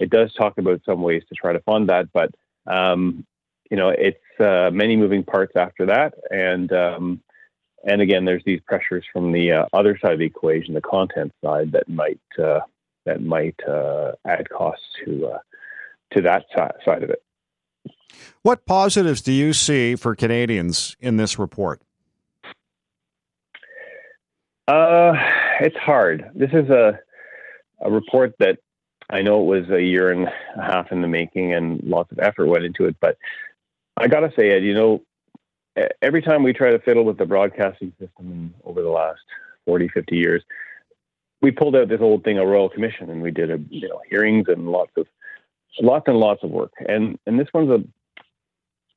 [0.01, 2.35] It does talk about some ways to try to fund that, but
[2.67, 3.27] um,
[3.71, 7.23] you know it's uh, many moving parts after that, and um,
[7.85, 11.33] and again, there's these pressures from the uh, other side of the equation, the content
[11.43, 12.61] side, that might uh,
[13.07, 15.39] that might uh, add costs to uh,
[16.13, 17.23] to that side of it.
[18.43, 21.81] What positives do you see for Canadians in this report?
[24.69, 25.15] Uh,
[25.61, 26.31] it's hard.
[26.35, 26.99] This is a
[27.81, 28.59] a report that
[29.11, 32.19] I know it was a year and a half in the making, and lots of
[32.21, 32.97] effort went into it.
[33.01, 33.19] But
[33.97, 35.03] I gotta say, Ed, you know,
[36.01, 39.21] every time we try to fiddle with the broadcasting system over the last
[39.67, 40.43] 40, 50 years,
[41.43, 44.01] we pulled out this old thing, a royal commission, and we did a you know
[44.09, 45.07] hearings and lots of
[45.81, 46.73] lots and lots of work.
[46.89, 47.85] And and this one's a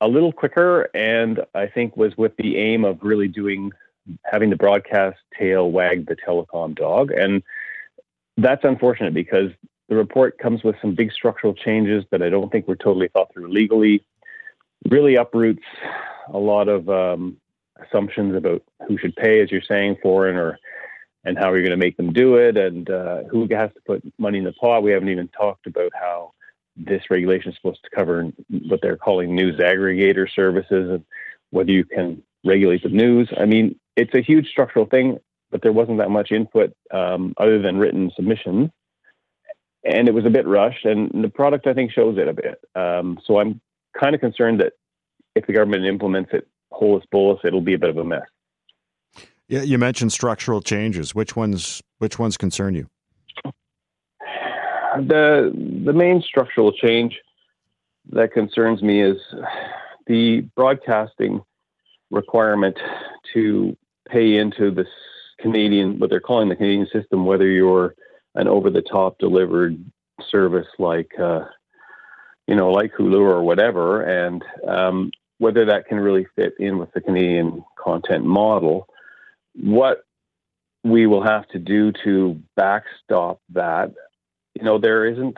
[0.01, 3.71] a little quicker, and I think was with the aim of really doing
[4.25, 7.11] having the broadcast tail wag the telecom dog.
[7.11, 7.41] And
[8.35, 9.51] that's unfortunate because
[9.89, 13.33] the report comes with some big structural changes that I don't think were totally thought
[13.33, 14.03] through legally,
[14.89, 15.63] really uproots
[16.33, 17.37] a lot of um,
[17.85, 20.57] assumptions about who should pay, as you're saying, foreign or
[21.25, 24.03] and how you're going to make them do it and uh, who has to put
[24.17, 24.83] money in the pot.
[24.83, 26.33] We haven't even talked about how
[26.75, 28.29] this regulation is supposed to cover
[28.67, 31.05] what they're calling news aggregator services and
[31.51, 33.31] whether you can regulate the news.
[33.37, 35.19] I mean, it's a huge structural thing,
[35.49, 38.69] but there wasn't that much input um, other than written submissions.
[39.85, 42.63] And it was a bit rushed, and the product I think shows it a bit.
[42.73, 43.59] Um, so I'm
[43.99, 44.73] kind of concerned that
[45.35, 48.21] if the government implements it holus bolus, it'll be a bit of a mess.
[49.47, 51.13] Yeah, you mentioned structural changes.
[51.13, 51.81] Which ones?
[51.99, 52.87] Which ones concern you?
[54.95, 55.51] The
[55.85, 57.19] the main structural change
[58.11, 59.17] that concerns me is
[60.07, 61.41] the broadcasting
[62.11, 62.77] requirement
[63.33, 63.75] to
[64.09, 64.87] pay into this
[65.39, 67.95] Canadian, what they're calling the Canadian system, whether you're
[68.35, 69.77] an over the top delivered
[70.29, 71.45] service like, uh,
[72.47, 76.91] you know, like Hulu or whatever, and um, whether that can really fit in with
[76.93, 78.87] the Canadian content model.
[79.55, 80.03] What
[80.83, 83.93] we will have to do to backstop that,
[84.55, 85.37] you know, there isn't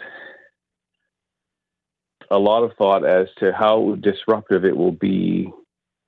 [2.32, 5.52] a lot of thought as to how disruptive it will be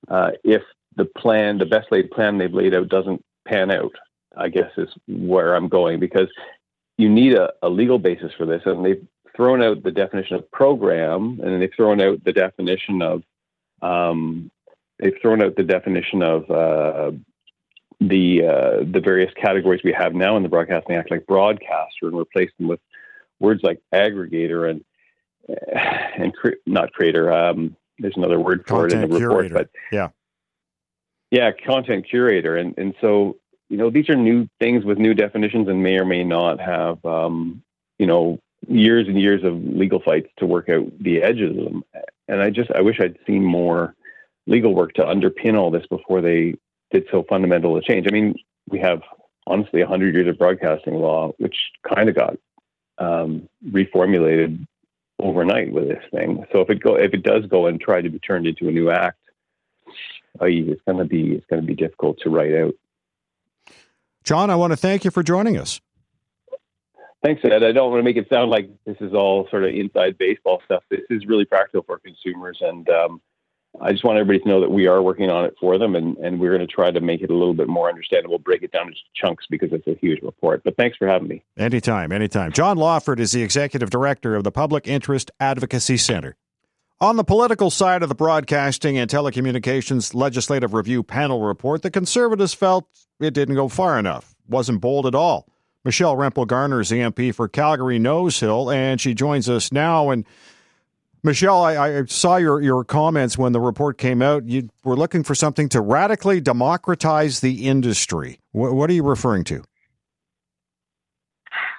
[0.08, 0.62] uh, if
[0.96, 3.92] the plan, the best laid plan they've laid out, doesn't pan out.
[4.36, 6.28] I guess is where I'm going because
[6.98, 10.50] you need a, a legal basis for this, and they've thrown out the definition of
[10.50, 13.22] program, and they've thrown out the definition of
[13.80, 14.50] um,
[14.98, 17.12] they've thrown out the definition of uh,
[18.00, 22.18] the uh, the various categories we have now in the Broadcasting Act, like broadcaster, and
[22.18, 22.80] replaced them with
[23.38, 24.84] words like aggregator and
[26.18, 27.32] and cre- not creator.
[27.32, 29.54] Um, there's another word for content it in the report, curator.
[29.54, 30.08] but yeah,
[31.30, 33.36] yeah, content curator, and and so
[33.68, 37.04] you know these are new things with new definitions, and may or may not have
[37.04, 37.62] um,
[37.98, 41.84] you know years and years of legal fights to work out the edges of them.
[42.28, 43.94] And I just I wish I'd seen more
[44.46, 46.54] legal work to underpin all this before they
[46.90, 48.06] did so fundamental a change.
[48.08, 48.34] I mean,
[48.68, 49.02] we have
[49.46, 51.56] honestly 100 years of broadcasting law, which
[51.94, 52.36] kind of got
[52.98, 54.66] um, reformulated
[55.20, 56.44] overnight with this thing.
[56.52, 58.72] So if it go if it does go and try to be turned into a
[58.72, 59.18] new act,
[60.40, 62.74] it's going to be it's going to be difficult to write out.
[64.28, 65.80] John, I want to thank you for joining us.
[67.24, 67.64] Thanks, Ed.
[67.64, 70.60] I don't want to make it sound like this is all sort of inside baseball
[70.66, 70.82] stuff.
[70.90, 73.22] This is really practical for consumers, and um,
[73.80, 76.18] I just want everybody to know that we are working on it for them, and,
[76.18, 78.70] and we're going to try to make it a little bit more understandable, break it
[78.70, 80.62] down into chunks because it's a huge report.
[80.62, 81.42] But thanks for having me.
[81.56, 82.52] Anytime, anytime.
[82.52, 86.36] John Lawford is the executive director of the Public Interest Advocacy Center.
[87.00, 92.54] On the political side of the Broadcasting and Telecommunications Legislative Review Panel report, the Conservatives
[92.54, 92.88] felt
[93.20, 95.46] it didn't go far enough, wasn't bold at all.
[95.84, 100.10] Michelle Rempel Garner is the MP for Calgary Nose Hill, and she joins us now.
[100.10, 100.26] And
[101.22, 104.48] Michelle, I, I, saw your, your comments when the report came out.
[104.48, 108.40] You were looking for something to radically democratize the industry.
[108.50, 109.62] What, what are you referring to?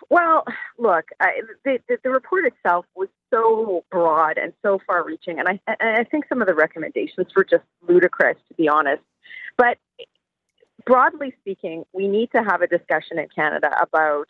[0.09, 0.45] Well,
[0.77, 5.59] look, I, the, the, the report itself was so broad and so far-reaching, and I,
[5.67, 9.03] and I think some of the recommendations were just ludicrous, to be honest.
[9.57, 9.77] But
[10.85, 14.27] broadly speaking, we need to have a discussion in Canada about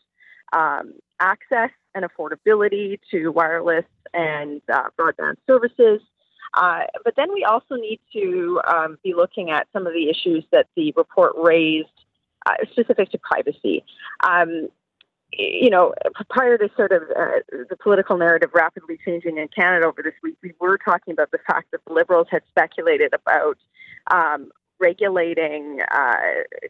[0.53, 6.01] um, access and affordability to wireless and uh, broadband services.
[6.53, 10.43] Uh, but then we also need to um, be looking at some of the issues
[10.51, 11.87] that the report raised
[12.45, 13.83] uh, specific to privacy.
[14.21, 14.69] Um,
[15.31, 15.93] you know,
[16.29, 20.35] prior to sort of uh, the political narrative rapidly changing in Canada over this week,
[20.41, 23.57] we were talking about the fact that the Liberals had speculated about
[24.11, 26.15] um, regulating uh,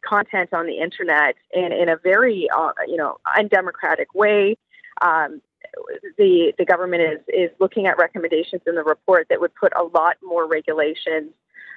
[0.07, 4.57] content on the internet in, in a very, uh, you know, undemocratic way.
[5.01, 5.41] Um,
[6.17, 9.83] the the government is is looking at recommendations in the report that would put a
[9.83, 11.31] lot more regulations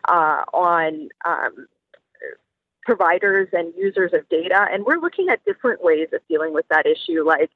[0.09, 1.67] uh, on um,
[2.85, 6.87] providers and users of data, and we're looking at different ways of dealing with that
[6.87, 7.51] issue, like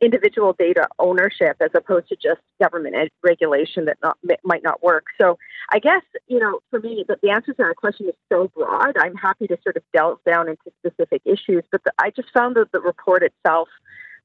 [0.00, 5.06] individual data ownership as opposed to just government regulation that not, might not work.
[5.18, 5.38] So
[5.70, 8.96] I guess, you know, for me, the, the answer to that question is so broad.
[8.98, 12.56] I'm happy to sort of delve down into specific issues, but the, I just found
[12.56, 13.68] that the report itself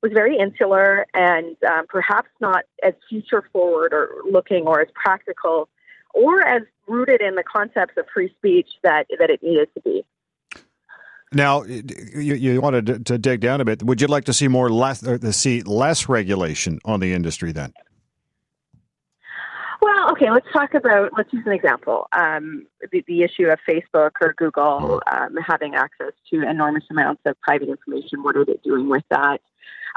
[0.01, 5.69] was very insular and um, perhaps not as future forward or looking or as practical
[6.13, 10.03] or as rooted in the concepts of free speech that, that it needed to be.
[11.33, 13.83] Now, you, you wanted to, dig down a bit.
[13.83, 15.01] Would you like to see more less,
[15.35, 17.73] see less regulation on the industry then?
[19.81, 22.07] Well, okay, let's talk about, let's use an example.
[22.11, 27.39] Um, the, the, issue of Facebook or Google um, having access to enormous amounts of
[27.41, 28.21] private information.
[28.21, 29.39] What are they doing with that?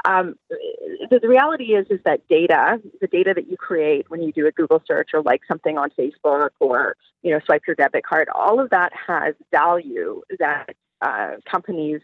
[0.05, 4.31] Um, the, the, reality is, is that data, the data that you create when you
[4.31, 8.05] do a Google search or like something on Facebook or, you know, swipe your debit
[8.05, 12.01] card, all of that has value that uh, companies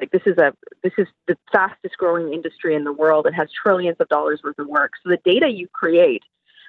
[0.00, 0.52] like this is a
[0.82, 3.26] this is the fastest growing industry in the world.
[3.26, 4.92] It has trillions of dollars worth of work.
[5.02, 6.22] So the data you create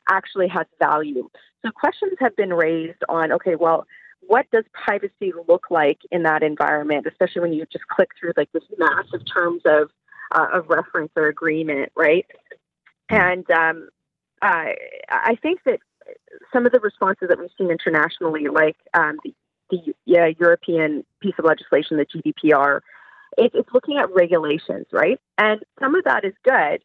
[0.10, 1.30] actually has value.
[1.64, 3.86] So questions have been raised on okay, well,
[4.28, 8.52] what does privacy look like in that environment, especially when you just click through like
[8.52, 9.90] this massive terms of
[10.32, 12.26] uh, of reference or agreement, right?
[13.10, 13.90] And um,
[14.42, 14.74] uh,
[15.10, 15.80] I think that
[16.54, 19.34] some of the responses that we've seen internationally, like um, the,
[19.70, 22.82] the European piece of legislation, the GDPR,
[23.38, 25.20] it, it's looking at regulations, right?
[25.38, 26.82] And some of that is good,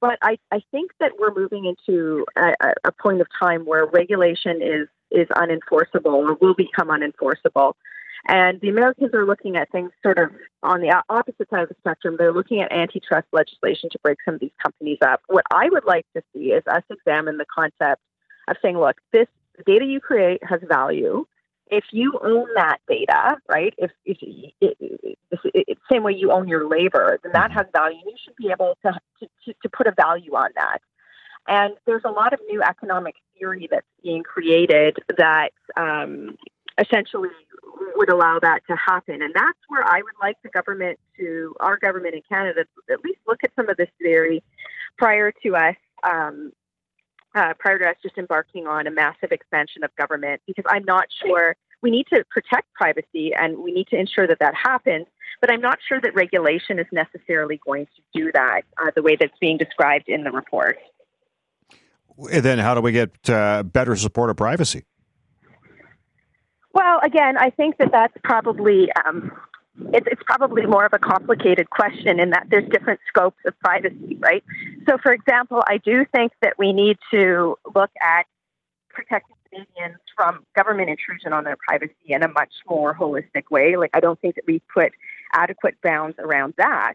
[0.00, 2.54] but I, I think that we're moving into a,
[2.84, 7.74] a point of time where regulation is is unenforceable or will become unenforceable.
[8.26, 10.30] And the Americans are looking at things sort of
[10.62, 12.16] on the opposite side of the spectrum.
[12.18, 15.20] They're looking at antitrust legislation to break some of these companies up.
[15.26, 18.02] What I would like to see is us examine the concept
[18.48, 19.26] of saying, look, this
[19.66, 21.26] data you create has value.
[21.70, 23.72] If you own that data, right?
[23.78, 24.18] If, if
[24.60, 25.18] it, it,
[25.54, 27.98] it, same way you own your labor, then that has value.
[28.02, 30.78] And you should be able to, to, to put a value on that.
[31.48, 36.36] And there's a lot of new economic theory that's being created that um,
[36.78, 37.30] essentially
[37.96, 39.22] would allow that to happen.
[39.22, 43.20] And that's where I would like the government to, our government in Canada, at least
[43.26, 44.42] look at some of this theory
[44.98, 45.76] prior to us.
[46.02, 46.52] Um,
[47.34, 51.06] uh, prior to us just embarking on a massive expansion of government, because I'm not
[51.24, 55.06] sure we need to protect privacy and we need to ensure that that happens.
[55.40, 59.16] But I'm not sure that regulation is necessarily going to do that uh, the way
[59.16, 60.78] that's being described in the report.
[62.18, 64.84] then, how do we get uh, better support of privacy?
[66.72, 69.32] Well, again, I think that that's probably um,
[69.92, 74.16] it's, it's probably more of a complicated question in that there's different scopes of privacy,
[74.20, 74.44] right?
[74.88, 78.26] So, for example, I do think that we need to look at
[78.88, 83.76] protecting Canadians from government intrusion on their privacy in a much more holistic way.
[83.76, 84.92] Like, I don't think that we put
[85.32, 86.94] adequate bounds around that.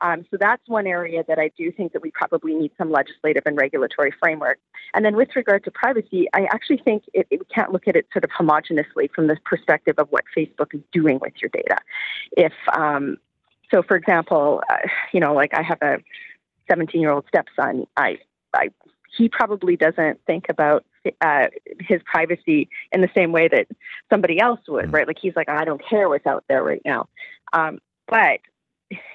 [0.00, 3.44] Um, so that's one area that I do think that we probably need some legislative
[3.46, 4.58] and regulatory framework.
[4.94, 7.96] And then with regard to privacy, I actually think it, it, we can't look at
[7.96, 11.78] it sort of homogeneously from the perspective of what Facebook is doing with your data.
[12.36, 13.16] If um,
[13.72, 14.76] so, for example, uh,
[15.12, 15.98] you know, like I have a
[16.68, 17.86] 17 year old stepson.
[17.96, 18.18] I,
[18.54, 18.68] I,
[19.16, 20.84] he probably doesn't think about
[21.20, 21.46] uh,
[21.80, 23.66] his privacy in the same way that
[24.10, 24.92] somebody else would, mm.
[24.92, 25.06] right?
[25.06, 27.08] Like he's like, I don't care what's out there right now.
[27.52, 28.40] Um, but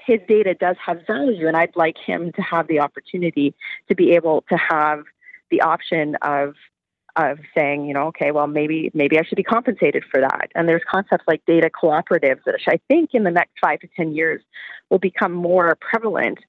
[0.05, 3.53] his data does have value, and I'd like him to have the opportunity
[3.87, 5.03] to be able to have
[5.49, 6.55] the option of
[7.17, 10.49] of saying, you know, okay, well, maybe maybe I should be compensated for that.
[10.55, 14.13] And there's concepts like data cooperatives, which I think in the next five to ten
[14.13, 14.41] years
[14.89, 16.39] will become more prevalent.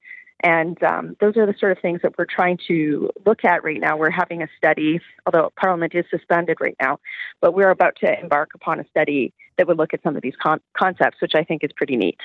[0.41, 3.79] And um, those are the sort of things that we're trying to look at right
[3.79, 3.95] now.
[3.95, 6.99] We're having a study, although Parliament is suspended right now,
[7.39, 10.35] but we're about to embark upon a study that would look at some of these
[10.41, 12.19] con- concepts, which I think is pretty neat.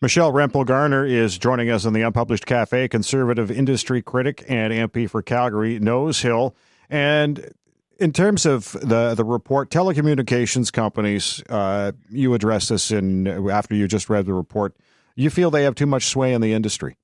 [0.00, 5.10] Michelle Rempel Garner is joining us in the Unpublished Cafe, conservative industry critic and MP
[5.10, 6.54] for Calgary, Nose Hill.
[6.88, 7.52] And
[7.98, 13.88] in terms of the the report, telecommunications companies, uh, you addressed this in after you
[13.88, 14.76] just read the report.
[15.16, 16.96] You feel they have too much sway in the industry?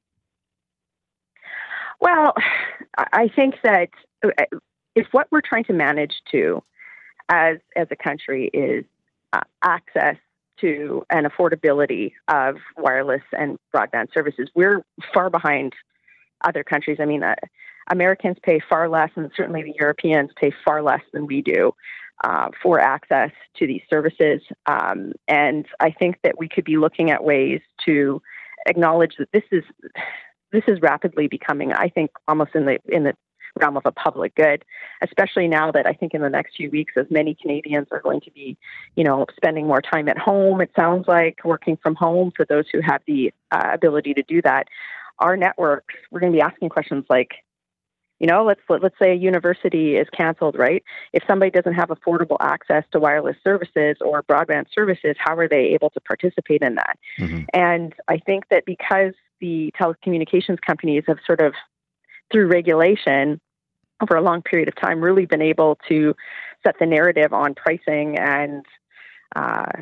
[2.00, 2.34] Well,
[2.96, 3.88] I think that
[4.94, 6.62] if what we're trying to manage to,
[7.28, 8.84] as as a country, is
[9.32, 10.16] uh, access
[10.60, 14.48] to an affordability of wireless and broadband services.
[14.54, 15.72] We're far behind
[16.44, 16.98] other countries.
[17.00, 17.34] I mean, uh,
[17.90, 21.72] Americans pay far less, and certainly the Europeans pay far less than we do
[22.22, 24.40] uh, for access to these services.
[24.66, 28.22] Um, and I think that we could be looking at ways to
[28.66, 29.64] acknowledge that this is
[30.52, 33.14] this is rapidly becoming, I think, almost in the in the
[33.60, 34.64] realm of a public good,
[35.02, 38.20] especially now that I think in the next few weeks, as many Canadians are going
[38.22, 38.56] to be,
[38.96, 42.64] you know, spending more time at home, it sounds like working from home for those
[42.72, 44.68] who have the uh, ability to do that.
[45.18, 47.30] Our networks, we're going to be asking questions like,
[48.20, 50.82] you know, let's let, us let us say a university is canceled, right?
[51.12, 55.74] If somebody doesn't have affordable access to wireless services or broadband services, how are they
[55.74, 56.98] able to participate in that?
[57.18, 57.42] Mm-hmm.
[57.52, 61.54] And I think that because the telecommunications companies have sort of
[62.32, 63.40] through regulation
[64.04, 66.14] over a long period of time, really been able to
[66.64, 68.64] set the narrative on pricing and
[69.34, 69.72] uh,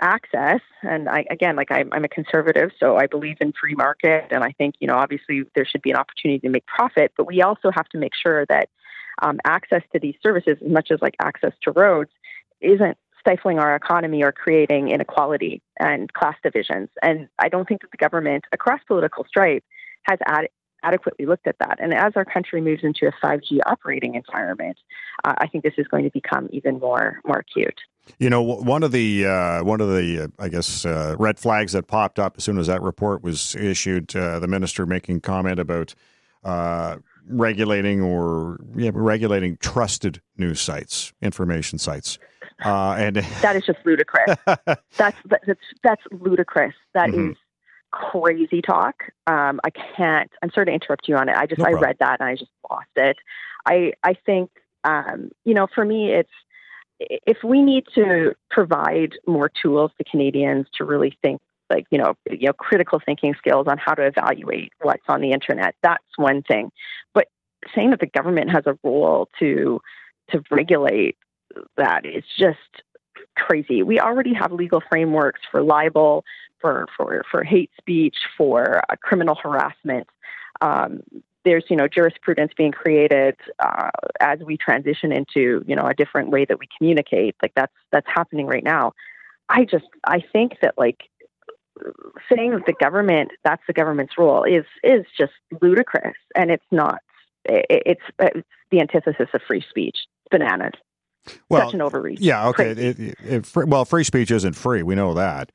[0.00, 0.60] access.
[0.82, 4.42] And I, again, like I'm, I'm, a conservative, so I believe in free market, and
[4.42, 7.42] I think you know obviously there should be an opportunity to make profit, but we
[7.42, 8.68] also have to make sure that
[9.22, 12.10] um, access to these services, as much as like access to roads,
[12.60, 16.88] isn't stifling our economy or creating inequality and class divisions.
[17.02, 19.62] And I don't think that the government across political stripe
[20.04, 20.48] has added
[20.82, 21.78] adequately looked at that.
[21.80, 24.78] And as our country moves into a 5G operating environment,
[25.24, 27.80] uh, I think this is going to become even more more acute.
[28.18, 31.72] You know, one of the uh, one of the uh, I guess uh, red flags
[31.72, 35.60] that popped up as soon as that report was issued, uh, the minister making comment
[35.60, 35.94] about
[36.44, 36.96] uh,
[37.28, 42.18] regulating or yeah, regulating trusted news sites, information sites.
[42.64, 44.36] and that is just ludicrous.
[44.96, 46.74] that's, that's that's ludicrous.
[46.94, 47.30] That mm-hmm.
[47.30, 47.36] is
[47.90, 49.04] crazy talk.
[49.26, 50.30] Um, I can't.
[50.42, 51.36] I'm sorry to interrupt you on it.
[51.36, 53.16] I just no I read that and I just lost it.
[53.66, 54.50] I I think
[54.84, 56.30] um, you know for me it's
[57.00, 62.14] if we need to provide more tools to Canadians to really think like you know
[62.30, 66.42] you know critical thinking skills on how to evaluate what's on the internet that's one
[66.42, 66.70] thing
[67.14, 67.28] but
[67.74, 69.80] saying that the government has a role to
[70.30, 71.16] to regulate
[71.76, 72.82] that is just
[73.40, 73.82] crazy.
[73.82, 76.24] We already have legal frameworks for libel
[76.60, 80.06] for for for hate speech for uh, criminal harassment.
[80.60, 81.00] Um,
[81.44, 86.30] there's you know jurisprudence being created uh, as we transition into you know a different
[86.30, 87.36] way that we communicate.
[87.42, 88.92] Like that's that's happening right now.
[89.48, 91.08] I just i think that like
[92.32, 96.16] saying that the government that's the government's role is is just ludicrous.
[96.34, 97.00] And it's not
[97.44, 99.96] it's, it's the antithesis of free speech.
[100.30, 100.74] Bananas
[101.48, 104.94] well, such an overreach yeah okay it, it, it, well free speech isn't free we
[104.94, 105.52] know that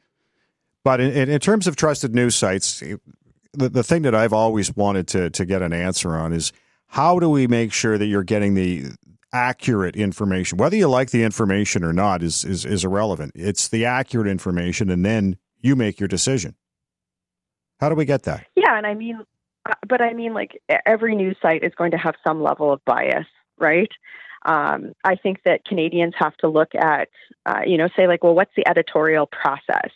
[0.84, 2.82] but in, in terms of trusted news sites
[3.54, 6.52] the, the thing that I've always wanted to to get an answer on is
[6.88, 8.86] how do we make sure that you're getting the
[9.34, 13.86] accurate information whether you like the information or not is is, is irrelevant it's the
[13.86, 16.56] accurate information and then you make your decision.
[17.80, 18.46] How do we get that?
[18.56, 19.20] Yeah, and I mean,
[19.66, 22.86] uh, but I mean, like every news site is going to have some level of
[22.86, 23.26] bias,
[23.58, 23.90] right?
[24.46, 27.10] Um, I think that Canadians have to look at,
[27.46, 29.92] uh, you know, say like, well, what's the editorial process?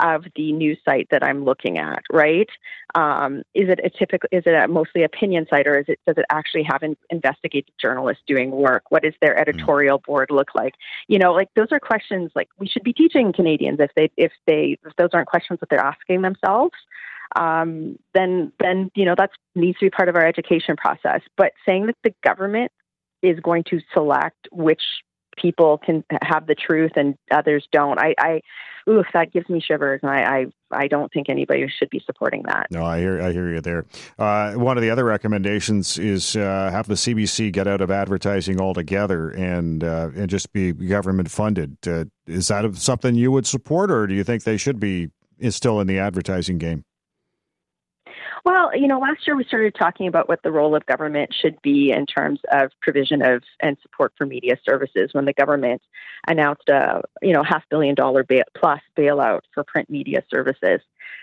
[0.00, 2.48] of the news site that I'm looking at, right?
[2.94, 4.28] Um, is it a typical?
[4.32, 7.74] Is it a mostly opinion site, or is it does it actually have an investigative
[7.80, 8.84] journalists doing work?
[8.90, 9.40] What does their hmm.
[9.40, 10.74] editorial board look like?
[11.08, 14.32] You know, like those are questions like we should be teaching Canadians if they if
[14.46, 16.74] they if those aren't questions that they're asking themselves.
[17.34, 21.22] Um, then then you know that needs to be part of our education process.
[21.36, 22.70] But saying that the government
[23.28, 24.82] is going to select which
[25.36, 27.98] people can have the truth and others don't.
[27.98, 28.40] I, I
[29.12, 32.68] that gives me shivers, and I, I, I don't think anybody should be supporting that.
[32.70, 33.84] No, I hear, I hear you there.
[34.16, 38.60] Uh, one of the other recommendations is uh, have the CBC get out of advertising
[38.60, 41.76] altogether and uh, and just be government funded.
[41.86, 45.10] Uh, is that something you would support, or do you think they should be
[45.50, 46.84] still in the advertising game?
[48.44, 51.60] Well, you know, last year we started talking about what the role of government should
[51.62, 55.82] be in terms of provision of and support for media services when the government
[56.28, 58.24] announced a, you know, half billion dollar
[58.56, 60.80] plus bailout for print media services.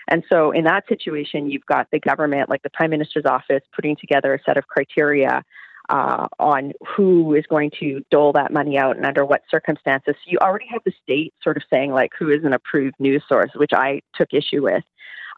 [0.08, 3.96] And so in that situation, you've got the government, like the Prime Minister's office, putting
[3.96, 5.42] together a set of criteria
[5.88, 10.14] uh, on who is going to dole that money out and under what circumstances.
[10.16, 13.22] So you already have the state sort of saying like who is an approved news
[13.28, 14.84] source, which I took issue with.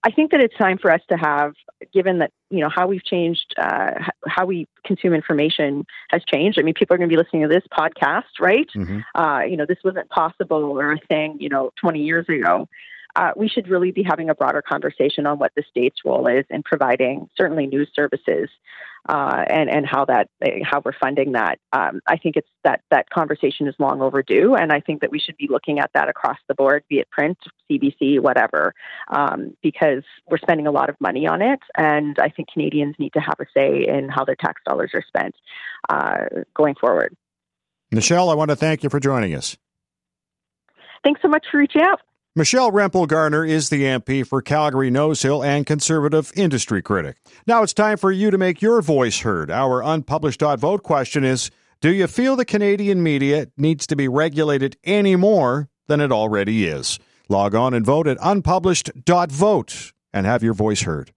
[0.06, 1.54] I think that it's time for us to have,
[1.92, 3.90] given that you know how we've changed, uh,
[4.28, 6.60] how we consume information has changed.
[6.60, 8.68] I mean, people are going to be listening to this podcast, right?
[8.76, 9.00] Mm-hmm.
[9.20, 12.68] Uh, you know, this wasn't possible or a thing, you know, 20 years ago
[13.16, 16.44] uh, we should really be having a broader conversation on what the state's role is
[16.50, 18.48] in providing certainly news services
[19.08, 20.28] uh, and and how that
[20.64, 21.58] how we're funding that.
[21.72, 25.18] Um, I think it's that that conversation is long overdue, and I think that we
[25.18, 27.38] should be looking at that across the board, be it print,
[27.70, 28.74] CBC, whatever,
[29.08, 33.14] um, because we're spending a lot of money on it, and I think Canadians need
[33.14, 35.34] to have a say in how their tax dollars are spent
[35.88, 37.16] uh, going forward.
[37.90, 39.56] Michelle, I want to thank you for joining us.
[41.04, 42.00] Thanks so much for reaching out.
[42.38, 47.16] Michelle Rempel Garner is the MP for Calgary Nose Hill and conservative industry critic.
[47.46, 49.50] Now it's time for you to make your voice heard.
[49.50, 54.06] Our unpublished dot vote question is Do you feel the Canadian media needs to be
[54.06, 56.98] regulated any more than it already is?
[57.30, 61.12] Log on and vote at unpublished.vote and have your voice heard.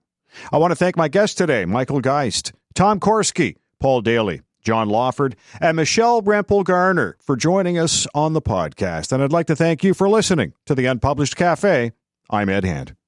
[0.50, 4.40] I want to thank my guests today Michael Geist, Tom Korski, Paul Daly.
[4.62, 9.12] John Lawford, and Michelle Rempel Garner for joining us on the podcast.
[9.12, 11.92] And I'd like to thank you for listening to the Unpublished Cafe.
[12.30, 12.99] I'm Ed Hand.